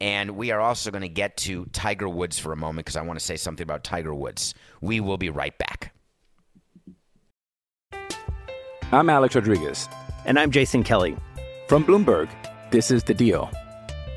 [0.00, 3.02] And we are also going to get to Tiger Woods for a moment because I
[3.02, 4.54] want to say something about Tiger Woods.
[4.80, 5.92] We will be right back.
[8.92, 9.88] I'm Alex Rodriguez.
[10.26, 11.16] And I'm Jason Kelly.
[11.68, 12.28] From Bloomberg,
[12.70, 13.50] this is The Deal.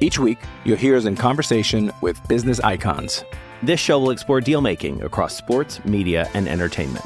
[0.02, 3.24] Each week, you'll hear us in conversation with business icons.
[3.64, 7.06] This show will explore deal making across sports, media, and entertainment.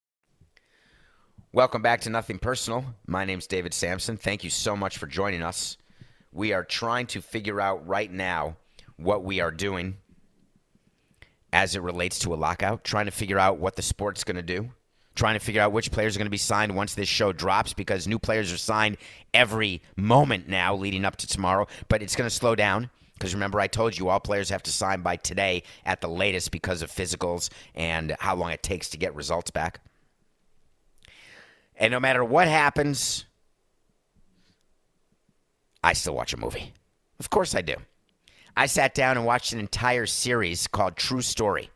[1.53, 2.85] Welcome back to Nothing Personal.
[3.07, 4.15] My name's David Samson.
[4.15, 5.75] Thank you so much for joining us.
[6.31, 8.55] We are trying to figure out right now
[8.95, 9.97] what we are doing
[11.51, 14.41] as it relates to a lockout, trying to figure out what the sport's going to
[14.41, 14.69] do,
[15.13, 17.73] trying to figure out which players are going to be signed once this show drops
[17.73, 18.95] because new players are signed
[19.33, 22.89] every moment now leading up to tomorrow, but it's going to slow down.
[23.15, 26.51] Because remember, I told you all players have to sign by today at the latest
[26.51, 29.81] because of physicals and how long it takes to get results back.
[31.81, 33.25] And no matter what happens,
[35.83, 36.73] I still watch a movie.
[37.19, 37.75] Of course I do.
[38.55, 41.71] I sat down and watched an entire series called True Story.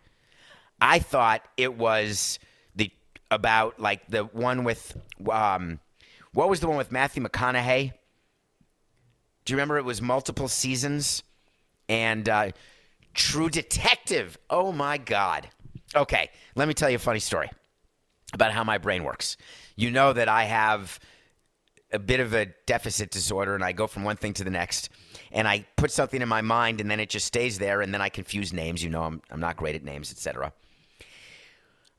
[0.80, 2.38] I thought it was
[2.76, 2.92] the
[3.32, 4.96] about like the one with
[5.28, 5.80] um,
[6.34, 7.92] what was the one with Matthew McConaughey?
[9.46, 11.24] Do you remember it was multiple seasons
[11.90, 12.52] and uh,
[13.16, 14.38] True Detective?
[14.52, 15.50] Oh my God!
[15.96, 17.50] Okay, let me tell you a funny story
[18.34, 19.38] about how my brain works.
[19.76, 21.00] You know that I have
[21.92, 24.90] a bit of a deficit disorder and I go from one thing to the next
[25.32, 28.02] and I put something in my mind and then it just stays there and then
[28.02, 28.84] I confuse names.
[28.84, 30.54] You know, I'm, I'm not great at names, etc.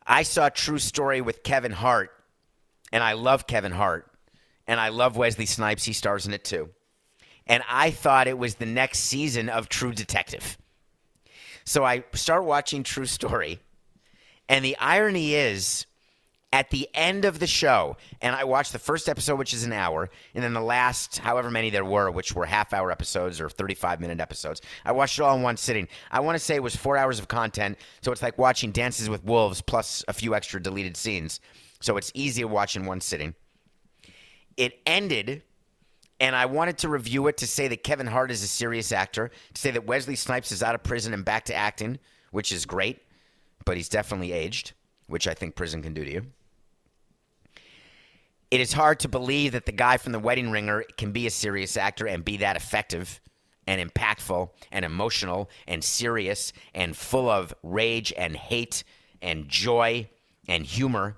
[0.07, 2.11] I saw True Story with Kevin Hart
[2.93, 4.11] and I love Kevin Hart
[4.67, 5.85] and I love Wesley Snipes.
[5.85, 6.71] He stars in it too.
[7.47, 10.59] And I thought it was the next season of True Detective.
[11.65, 13.61] So I start watching True Story
[14.49, 15.87] and the irony is
[16.53, 19.73] at the end of the show, and I watched the first episode, which is an
[19.73, 23.49] hour, and then the last, however many there were, which were half hour episodes or
[23.49, 24.63] 35 minute episodes.
[24.85, 25.89] I watched it all in one sitting.
[26.11, 29.11] I want to say it was four hours of content, so it's like watching Dances
[29.11, 31.41] with Wolves plus a few extra deleted scenes.
[31.81, 33.35] So it's easy to watch in one sitting.
[34.57, 35.43] It ended,
[36.21, 39.31] and I wanted to review it to say that Kevin Hart is a serious actor,
[39.53, 41.99] to say that Wesley Snipes is out of prison and back to acting,
[42.31, 43.03] which is great,
[43.65, 44.73] but he's definitely aged,
[45.07, 46.27] which I think prison can do to you
[48.51, 51.31] it is hard to believe that the guy from the wedding ringer can be a
[51.31, 53.21] serious actor and be that effective
[53.67, 58.85] and impactful and emotional and serious and full of rage and hate
[59.21, 60.09] and joy
[60.49, 61.17] and humor.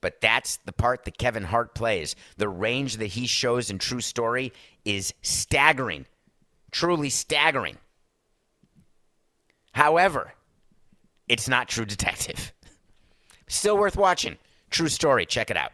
[0.00, 2.14] But that's the part that Kevin Hart plays.
[2.36, 4.52] The range that he shows in True Story
[4.84, 6.06] is staggering,
[6.70, 7.78] truly staggering.
[9.72, 10.34] However,
[11.26, 12.52] it's not True Detective.
[13.54, 14.36] Still worth watching.
[14.70, 15.26] True Story.
[15.26, 15.70] Check it out.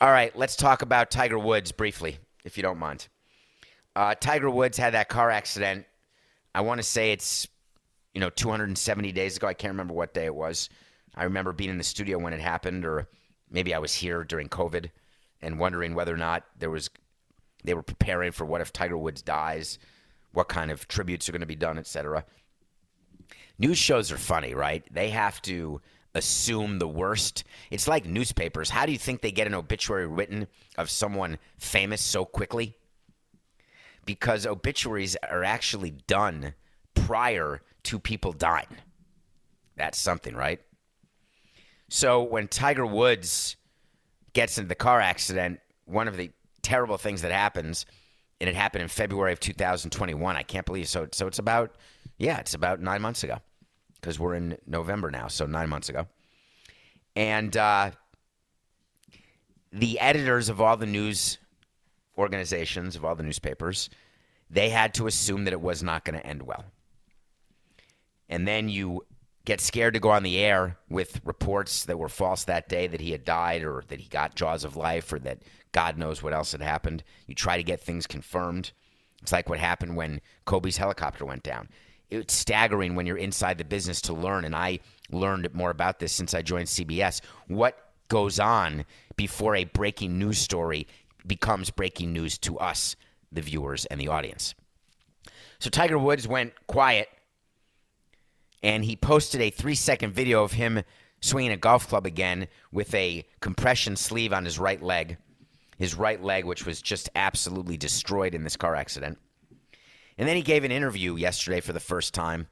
[0.00, 3.06] All right, let's talk about Tiger Woods briefly, if you don't mind.
[3.94, 5.86] Uh, Tiger Woods had that car accident.
[6.56, 7.46] I want to say it's,
[8.14, 9.46] you know, 270 days ago.
[9.46, 10.68] I can't remember what day it was.
[11.14, 13.08] I remember being in the studio when it happened, or
[13.48, 14.90] maybe I was here during COVID
[15.40, 16.90] and wondering whether or not there was
[17.62, 19.78] they were preparing for what if Tiger Woods dies,
[20.32, 22.24] what kind of tributes are going to be done, etc.
[23.56, 24.84] News shows are funny, right?
[24.92, 25.80] They have to
[26.14, 27.44] assume the worst.
[27.70, 28.70] It's like newspapers.
[28.70, 32.76] How do you think they get an obituary written of someone famous so quickly?
[34.04, 36.54] Because obituaries are actually done
[36.94, 38.66] prior to people dying.
[39.76, 40.60] That's something, right?
[41.88, 43.56] So when Tiger Woods
[44.32, 46.30] gets into the car accident, one of the
[46.62, 47.86] terrible things that happens,
[48.40, 50.36] and it happened in February of 2021.
[50.36, 51.08] I can't believe so.
[51.12, 51.74] So it's about,
[52.18, 53.38] yeah, it's about nine months ago
[54.08, 56.06] because we're in November now, so nine months ago.
[57.14, 57.90] And uh,
[59.70, 61.36] the editors of all the news
[62.16, 63.90] organizations, of all the newspapers,
[64.48, 66.64] they had to assume that it was not going to end well.
[68.30, 69.02] And then you
[69.44, 73.02] get scared to go on the air with reports that were false that day that
[73.02, 75.42] he had died or that he got jaws of life or that
[75.72, 77.04] God knows what else had happened.
[77.26, 78.72] You try to get things confirmed.
[79.20, 81.68] It's like what happened when Kobe's helicopter went down
[82.10, 84.44] it's staggering when you're inside the business to learn.
[84.44, 87.20] And I learned more about this since I joined CBS.
[87.46, 88.84] What goes on
[89.16, 90.86] before a breaking news story
[91.26, 92.96] becomes breaking news to us,
[93.30, 94.54] the viewers and the audience.
[95.58, 97.08] So Tiger Woods went quiet
[98.62, 100.82] and he posted a three second video of him
[101.20, 105.18] swinging a golf club again with a compression sleeve on his right leg.
[105.76, 109.18] His right leg, which was just absolutely destroyed in this car accident.
[110.18, 112.48] And then he gave an interview yesterday for the first time,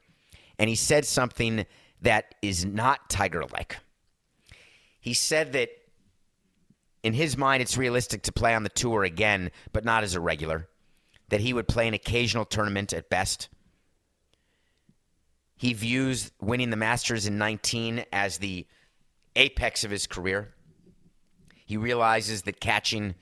[0.57, 1.65] and he said something
[2.01, 3.77] that is not Tiger like.
[4.99, 5.69] He said that
[7.03, 10.19] in his mind, it's realistic to play on the tour again, but not as a
[10.19, 10.67] regular.
[11.29, 13.49] That he would play an occasional tournament at best.
[15.57, 18.65] He views winning the Masters in 19 as the
[19.35, 20.53] apex of his career.
[21.65, 23.15] He realizes that catching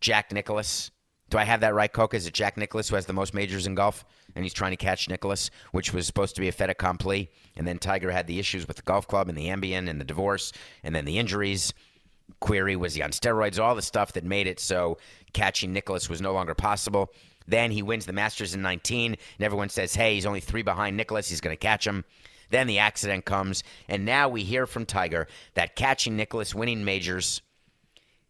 [0.00, 0.90] Jack Nicklaus.
[1.30, 2.16] Do I have that right, Coca?
[2.16, 4.04] Is it Jack Nicklaus who has the most majors in golf?
[4.34, 7.30] And he's trying to catch Nicklaus, which was supposed to be a fait accompli.
[7.56, 10.04] And then Tiger had the issues with the golf club and the Ambien and the
[10.04, 10.52] divorce
[10.82, 11.74] and then the injuries.
[12.40, 13.62] Query was he on steroids?
[13.62, 14.98] All the stuff that made it so
[15.32, 17.10] catching Nicklaus was no longer possible.
[17.46, 20.96] Then he wins the Masters in 19, and everyone says, hey, he's only three behind
[20.96, 21.30] Nicklaus.
[21.30, 22.04] He's going to catch him.
[22.50, 27.40] Then the accident comes, and now we hear from Tiger that catching Nicklaus winning majors,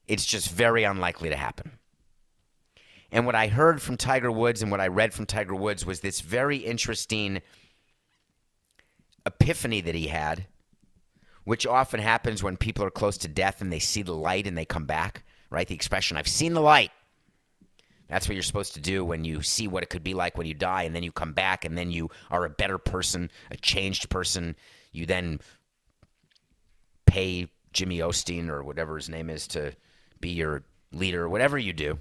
[0.06, 1.78] it's just very unlikely to happen.
[3.10, 6.00] And what I heard from Tiger Woods and what I read from Tiger Woods was
[6.00, 7.40] this very interesting
[9.24, 10.46] epiphany that he had,
[11.44, 14.58] which often happens when people are close to death and they see the light and
[14.58, 15.66] they come back, right?
[15.66, 16.90] The expression, I've seen the light.
[18.08, 20.46] That's what you're supposed to do when you see what it could be like when
[20.46, 23.56] you die, and then you come back, and then you are a better person, a
[23.56, 24.56] changed person.
[24.92, 25.40] You then
[27.04, 29.74] pay Jimmy Osteen or whatever his name is to
[30.20, 31.98] be your leader, whatever you do.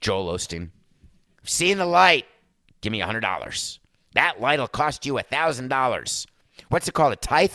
[0.00, 0.70] Joel Osteen.
[1.44, 2.26] Seeing the light,
[2.80, 3.78] give me a $100.
[4.14, 6.26] That light will cost you a $1,000.
[6.68, 7.12] What's it called?
[7.12, 7.52] A tithe?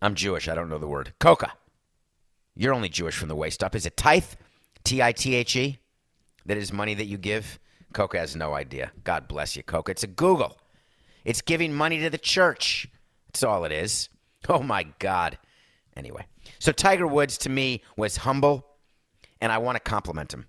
[0.00, 0.48] I'm Jewish.
[0.48, 1.12] I don't know the word.
[1.18, 1.52] Coca.
[2.56, 3.74] You're only Jewish from the waist up.
[3.74, 4.24] Is it tithe?
[4.84, 5.78] T I T H E?
[6.46, 7.58] That is money that you give?
[7.92, 8.92] Coca has no idea.
[9.02, 9.92] God bless you, Coca.
[9.92, 10.58] It's a Google.
[11.24, 12.86] It's giving money to the church.
[13.28, 14.08] That's all it is.
[14.48, 15.38] Oh my God.
[15.96, 16.26] Anyway,
[16.58, 18.66] so Tiger Woods to me was humble,
[19.40, 20.46] and I want to compliment him.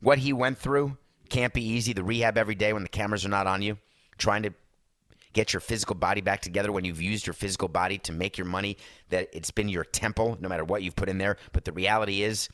[0.00, 0.96] What he went through
[1.28, 1.92] can't be easy.
[1.92, 3.78] The rehab every day when the cameras are not on you,
[4.16, 4.54] trying to
[5.32, 8.46] get your physical body back together when you've used your physical body to make your
[8.46, 8.76] money,
[9.10, 11.36] that it's been your temple, no matter what you've put in there.
[11.52, 12.48] But the reality is,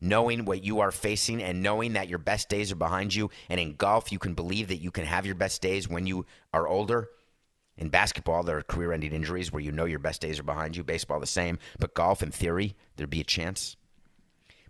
[0.00, 3.30] knowing what you are facing and knowing that your best days are behind you.
[3.48, 6.26] And in golf, you can believe that you can have your best days when you
[6.52, 7.08] are older.
[7.76, 10.76] In basketball, there are career ending injuries where you know your best days are behind
[10.76, 10.84] you.
[10.84, 11.58] Baseball, the same.
[11.78, 13.76] But golf, in theory, there'd be a chance.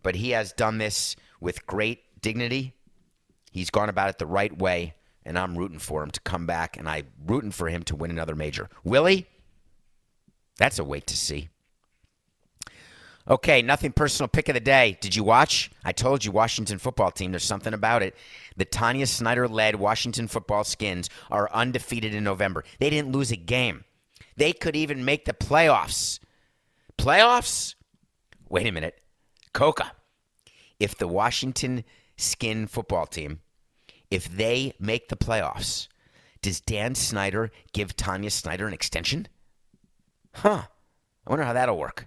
[0.05, 2.75] But he has done this with great dignity.
[3.51, 4.95] He's gone about it the right way,
[5.25, 8.13] and I'm rooting for him to come back, and I'm rooting for him to win
[8.13, 8.69] another major.
[8.85, 9.27] Willie,
[10.57, 11.49] that's a wait to see.
[13.27, 14.99] Okay, nothing personal pick of the day.
[15.01, 15.71] Did you watch?
[15.83, 18.15] I told you, Washington football team, there's something about it.
[18.57, 22.65] The Tanya Snyder led Washington football skins are undefeated in November.
[22.79, 23.85] They didn't lose a game.
[24.37, 26.19] They could even make the playoffs.
[26.99, 27.77] Playoffs?
[28.51, 29.01] Wait a minute.
[29.55, 29.93] Coca.
[30.79, 31.85] If the Washington
[32.19, 33.41] skin football team,
[34.11, 35.89] if they make the playoffs,
[36.43, 39.29] does Dan Snyder give Tanya Snyder an extension?
[40.35, 40.65] Huh.
[41.27, 42.07] I wonder how that'll work.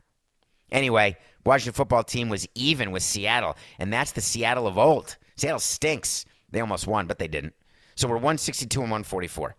[0.72, 5.18] Anyway, Washington football team was even with Seattle, and that's the Seattle of old.
[5.38, 6.26] Seattle stinks.
[6.52, 7.54] They almost won, but they didn't.
[7.96, 9.56] So we're 162 and 144.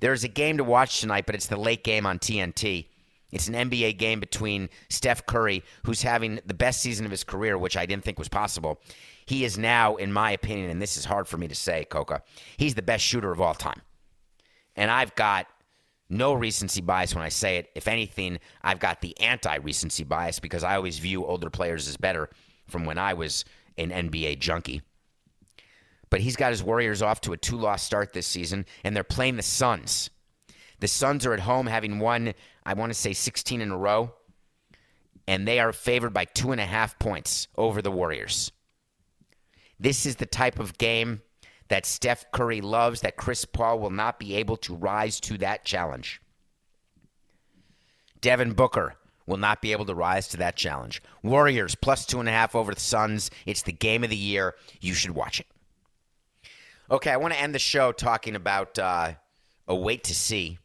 [0.00, 2.86] There's a game to watch tonight, but it's the late game on TNT.
[3.32, 7.56] It's an NBA game between Steph Curry, who's having the best season of his career,
[7.56, 8.80] which I didn't think was possible.
[9.26, 12.22] He is now, in my opinion, and this is hard for me to say, Coca,
[12.58, 13.80] he's the best shooter of all time.
[14.76, 15.46] And I've got
[16.08, 17.70] no recency bias when I say it.
[17.74, 21.96] If anything, I've got the anti recency bias because I always view older players as
[21.96, 22.28] better
[22.66, 23.44] from when I was
[23.78, 24.82] an NBA junkie.
[26.10, 29.02] But he's got his Warriors off to a two loss start this season, and they're
[29.02, 30.10] playing the Suns.
[30.80, 32.34] The Suns are at home having won,
[32.64, 34.12] I want to say, 16 in a row,
[35.26, 38.52] and they are favored by two and a half points over the Warriors.
[39.78, 41.22] This is the type of game
[41.68, 45.64] that Steph Curry loves, that Chris Paul will not be able to rise to that
[45.64, 46.20] challenge.
[48.20, 48.94] Devin Booker
[49.26, 51.02] will not be able to rise to that challenge.
[51.22, 53.30] Warriors plus two and a half over the Suns.
[53.46, 54.54] It's the game of the year.
[54.80, 55.46] You should watch it.
[56.90, 59.12] Okay, I want to end the show talking about uh,
[59.66, 60.58] a wait to see,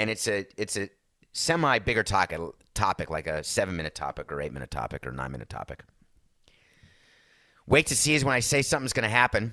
[0.00, 0.88] and it's a it's a
[1.32, 2.40] semi bigger topic,
[2.72, 5.84] topic like a seven minute topic or eight minute topic or nine minute topic.
[7.66, 9.52] Wait to see is when I say something's going to happen,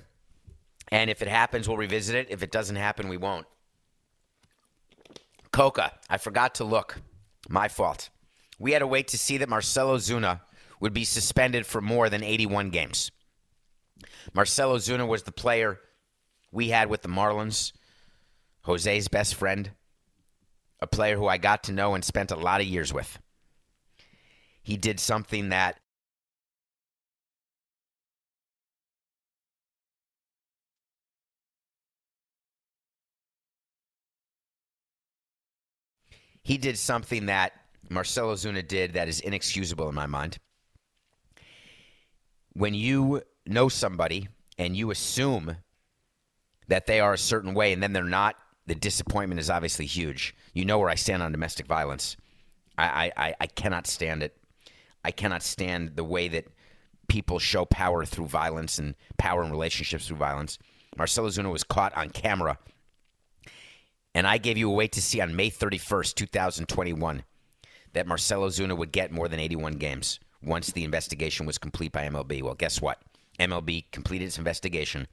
[0.90, 2.28] and if it happens, we'll revisit it.
[2.30, 3.46] If it doesn't happen, we won't.
[5.52, 7.02] Coca, I forgot to look.
[7.50, 8.08] My fault.
[8.58, 10.40] We had to wait to see that Marcell Ozuna
[10.80, 13.10] would be suspended for more than 81 games.
[14.32, 15.78] Marcell Ozuna was the player
[16.50, 17.72] we had with the Marlins,
[18.62, 19.70] Jose's best friend,
[20.80, 23.18] a player who I got to know and spent a lot of years with.
[24.62, 25.78] He did something that
[36.42, 37.52] he did something that
[37.90, 40.38] Marcell Ozuna did that is inexcusable in my mind.
[42.52, 45.56] When you know somebody and you assume
[46.68, 48.36] that they are a certain way and then they're not,
[48.68, 50.34] the disappointment is obviously huge.
[50.52, 52.16] You know where I stand on domestic violence.
[52.76, 54.36] I, I, I cannot stand it.
[55.02, 56.46] I cannot stand the way that
[57.08, 60.58] people show power through violence and power in relationships through violence.
[60.96, 62.58] Marcell Ozuna was caught on camera,
[64.14, 67.24] and I gave you a way to see on May 31st, 2021,
[67.94, 72.06] that Marcell Ozuna would get more than 81 games once the investigation was complete by
[72.06, 72.42] MLB.
[72.42, 73.00] Well, guess what?
[73.40, 75.08] MLB completed its investigation.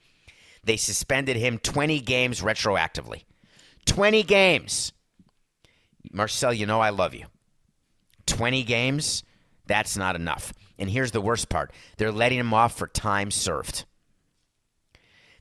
[0.63, 3.23] They suspended him 20 games retroactively.
[3.85, 4.93] 20 games.
[6.11, 7.25] Marcell, you know I love you.
[8.25, 9.23] 20 games,
[9.67, 10.53] that's not enough.
[10.77, 13.85] And here's the worst part they're letting him off for time served.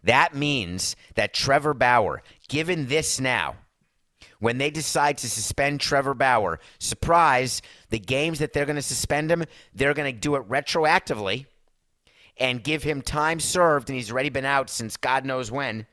[0.03, 3.57] That means that Trevor Bauer, given this now,
[4.38, 9.30] when they decide to suspend Trevor Bauer, surprise, the games that they're going to suspend
[9.30, 11.47] him, they're going to do it retroactively
[12.36, 15.86] and give him time served, and he's already been out since God knows when.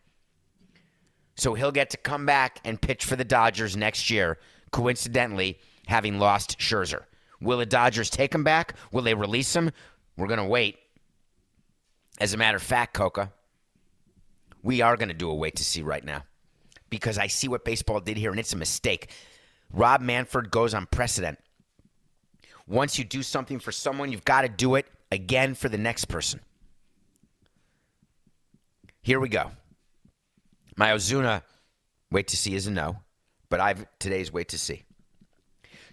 [1.41, 4.37] So he'll get to come back and pitch for the Dodgers next year,
[4.69, 7.05] coincidentally, having lost Scherzer.
[7.41, 8.75] Will the Dodgers take him back?
[8.91, 9.71] Will they release him?
[10.15, 10.77] We're going to wait.
[12.19, 13.33] As a matter of fact, Coca,
[14.61, 16.25] we are going to do a wait to see right now
[16.91, 19.09] because I see what baseball did here, and it's a mistake.
[19.73, 21.39] Rob Manfred goes on precedent.
[22.67, 26.05] Once you do something for someone, you've got to do it again for the next
[26.05, 26.39] person.
[29.01, 29.53] Here we go.
[30.76, 31.43] My Ozuna
[32.11, 32.97] wait to see is a no,
[33.49, 34.84] but I've today's wait to see.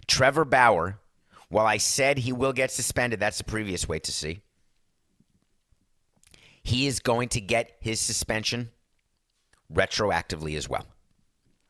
[0.07, 0.99] Trevor Bauer,
[1.49, 4.41] while I said he will get suspended, that's the previous wait to see.
[6.63, 8.69] He is going to get his suspension
[9.73, 10.85] retroactively as well.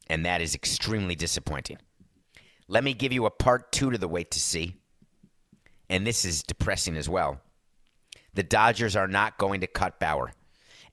[0.07, 1.77] And that is extremely disappointing.
[2.67, 4.75] Let me give you a part two to the wait to see.
[5.89, 7.41] And this is depressing as well.
[8.33, 10.31] The Dodgers are not going to cut Bauer.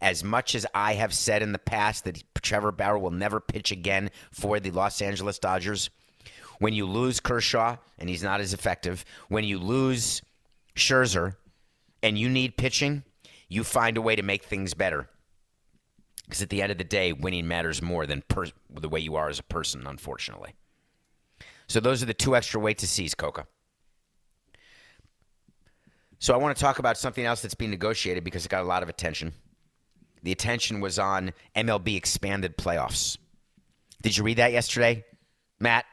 [0.01, 3.73] As much as I have said in the past that Trevor Bauer will never pitch
[3.73, 5.91] again for the Los Angeles Dodgers,
[6.59, 10.23] when you lose Kershaw and he's not as effective, when you lose
[10.75, 11.37] Scherzer
[12.03, 13.05] and you need pitching,
[13.49, 15.09] you find a way to make things better.
[16.25, 19.15] Because at the end of the day, winning matters more than per- the way you
[19.15, 20.55] are as a person, unfortunately.
[21.69, 23.47] So those are the two extra wait to seize, Coca.
[26.19, 28.67] So I want to talk about something else that's being negotiated because it got a
[28.67, 29.35] lot of attention.
[30.27, 33.17] The attention was on MLB expanded playoffs.
[34.03, 35.05] Did you read that yesterday,
[35.61, 35.85] Matt?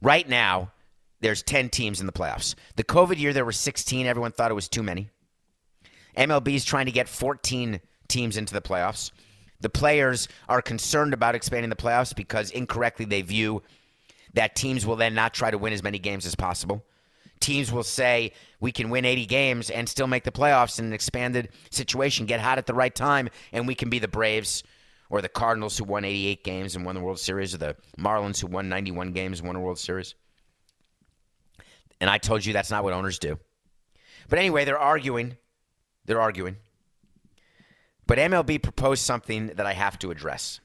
[0.00, 0.72] Right now,
[1.20, 2.56] there's 10 teams in the playoffs.
[2.74, 4.04] The COVID year, there were 16.
[4.04, 5.10] Everyone thought it was too many.
[6.16, 9.12] MLB is trying to get 14 teams into the playoffs.
[9.60, 13.62] The players are concerned about expanding the playoffs because incorrectly they view
[14.34, 16.84] that teams will then not try to win as many games as possible.
[17.42, 20.92] Teams will say we can win 80 games and still make the playoffs in an
[20.92, 24.62] expanded situation, get hot at the right time, and we can be the Braves
[25.10, 28.40] or the Cardinals who won 88 games and won the World Series, or the Marlins
[28.40, 30.14] who won 91 games and won a World Series.
[32.00, 33.38] And I told you that's not what owners do.
[34.28, 35.36] But anyway, they're arguing.
[36.06, 36.56] They're arguing.
[38.06, 40.60] But MLB proposed something that I have to address.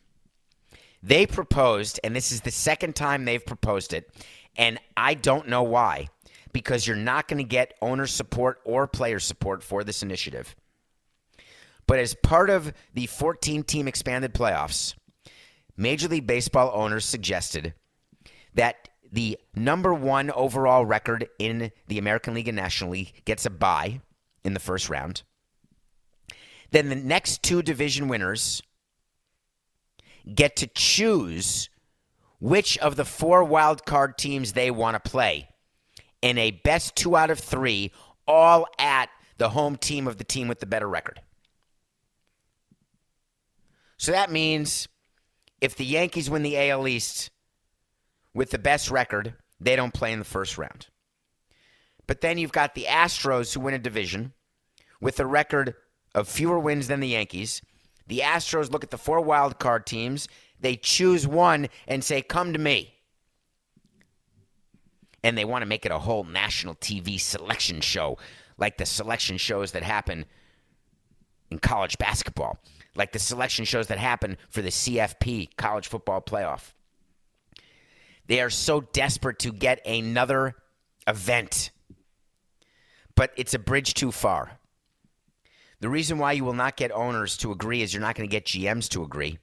[1.03, 4.09] They proposed, and this is the second time they've proposed it,
[4.55, 6.09] and I don't know why,
[6.57, 10.55] because you're not going to get owner support or player support for this initiative.
[11.85, 14.95] But as part of the 14 team expanded playoffs,
[15.77, 17.75] Major League Baseball owners suggested
[18.55, 23.51] that the number one overall record in the American League and National League gets a
[23.51, 24.01] bye
[24.43, 25.21] in the first round.
[26.71, 28.63] Then the next two division winners
[30.33, 31.69] get to choose
[32.39, 35.49] which of the four wild card teams they want to play
[36.21, 37.91] in a best two out of three,
[38.27, 41.21] all at the home team of the team with the better record.
[43.97, 44.87] So that means
[45.61, 47.31] if the Yankees win the AL East
[48.33, 50.87] with the best record, they don't play in the first round.
[52.05, 54.33] But then you've got the Astros who win a division
[55.01, 55.75] with a record
[56.15, 57.61] of fewer wins than the Yankees.
[58.07, 60.27] The Astros look at the four wild card teams,
[60.59, 62.95] they choose one and say, Come to me.
[65.23, 68.17] And they want to make it a whole national TV selection show,
[68.57, 70.25] like the selection shows that happen
[71.49, 72.59] in college basketball,
[72.95, 76.73] like the selection shows that happen for the CFP, college football playoff.
[78.27, 80.55] They are so desperate to get another
[81.07, 81.71] event,
[83.15, 84.59] but it's a bridge too far.
[85.79, 88.31] The reason why you will not get owners to agree is you're not going to
[88.31, 89.37] get GMs to agree.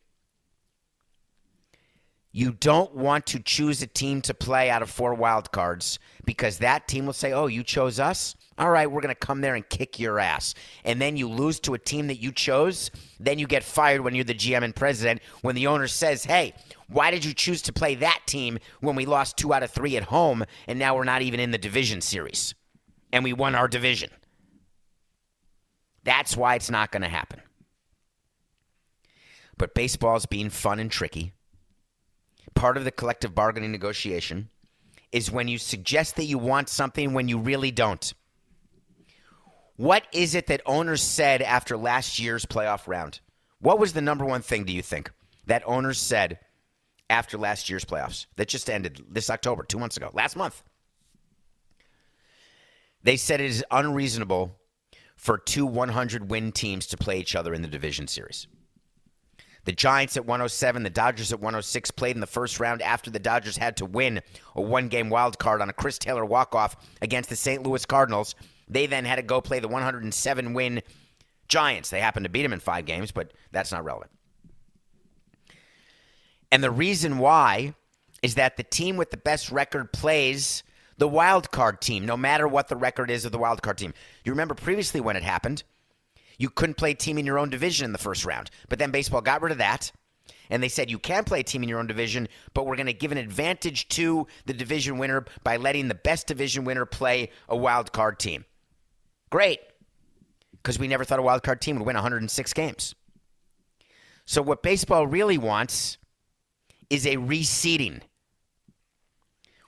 [2.36, 6.58] You don't want to choose a team to play out of four wild cards because
[6.58, 8.34] that team will say, "Oh, you chose us.
[8.58, 10.52] All right, we're going to come there and kick your ass."
[10.84, 14.16] And then you lose to a team that you chose, then you get fired when
[14.16, 16.54] you're the GM and president when the owner says, "Hey,
[16.88, 19.96] why did you choose to play that team when we lost 2 out of 3
[19.96, 22.52] at home and now we're not even in the division series
[23.12, 24.10] and we won our division?"
[26.02, 27.42] That's why it's not going to happen.
[29.56, 31.32] But baseball's being fun and tricky
[32.54, 34.48] part of the collective bargaining negotiation
[35.12, 38.14] is when you suggest that you want something when you really don't.
[39.76, 43.20] What is it that owners said after last year's playoff round?
[43.60, 45.10] What was the number one thing, do you think,
[45.46, 46.38] that owners said
[47.10, 50.62] after last year's playoffs that just ended this October, two months ago, last month?
[53.02, 54.56] They said it is unreasonable
[55.16, 58.46] for two 100 win teams to play each other in the division series.
[59.64, 63.18] The Giants at 107, the Dodgers at 106 played in the first round after the
[63.18, 64.20] Dodgers had to win
[64.54, 67.62] a one game wild card on a Chris Taylor walk off against the St.
[67.62, 68.34] Louis Cardinals.
[68.68, 70.82] They then had to go play the 107 win
[71.48, 71.90] Giants.
[71.90, 74.10] They happened to beat them in five games, but that's not relevant.
[76.52, 77.74] And the reason why
[78.22, 80.62] is that the team with the best record plays
[80.96, 83.92] the wild card team, no matter what the record is of the wild card team.
[84.24, 85.64] You remember previously when it happened,
[86.38, 88.50] you couldn't play a team in your own division in the first round.
[88.68, 89.92] But then baseball got rid of that.
[90.50, 92.86] And they said you can play a team in your own division, but we're going
[92.86, 97.30] to give an advantage to the division winner by letting the best division winner play
[97.48, 98.44] a wild card team.
[99.30, 99.60] Great.
[100.52, 102.94] Because we never thought a wild card team would win 106 games.
[104.26, 105.98] So what baseball really wants
[106.90, 108.02] is a reseeding.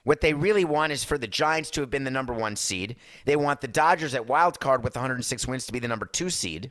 [0.07, 2.94] What they really want is for the Giants to have been the number one seed.
[3.24, 6.30] They want the Dodgers at wild card with 106 wins to be the number two
[6.30, 6.70] seed.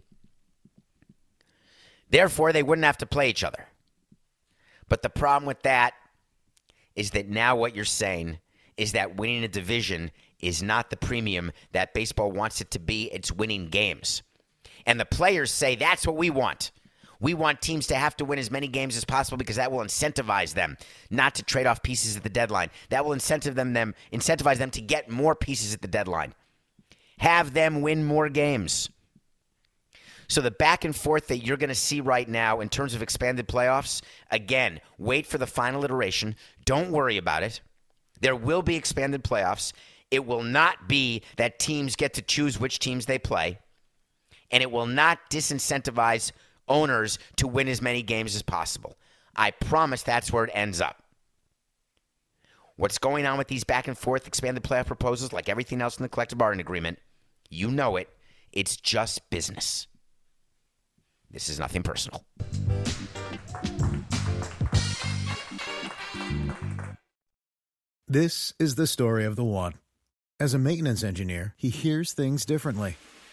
[2.10, 3.68] Therefore, they wouldn't have to play each other.
[4.88, 5.96] But the problem with that
[6.96, 8.40] is that now what you're saying
[8.78, 13.10] is that winning a division is not the premium that baseball wants it to be.
[13.12, 14.24] It's winning games.
[14.86, 16.72] And the players say that's what we want.
[17.20, 19.80] We want teams to have to win as many games as possible because that will
[19.80, 20.78] incentivize them
[21.10, 22.70] not to trade off pieces at the deadline.
[22.90, 26.34] That will incentive them, them incentivize them to get more pieces at the deadline.
[27.20, 28.90] Have them win more games.
[30.28, 33.02] So the back and forth that you're going to see right now in terms of
[33.02, 34.02] expanded playoffs,
[34.32, 36.36] again, wait for the final iteration.
[36.66, 37.62] Don't worry about it.
[38.22, 39.72] There will be expanded playoffs.
[40.10, 43.60] It will not be that teams get to choose which teams they play,
[44.52, 46.32] and it will not disincentivize
[46.68, 48.98] owners to win as many games as possible.
[49.36, 51.02] I promise that's where it ends up.
[52.78, 56.04] What's going on with these back and forth expanded playoff proposals, like everything else in
[56.04, 57.00] the collective bargaining agreement,
[57.50, 58.10] you know it.
[58.52, 59.88] It's just business.
[61.32, 62.24] This is nothing personal.
[68.08, 69.74] This is the story of the one.
[70.40, 72.98] As a maintenance engineer, he hears things differently.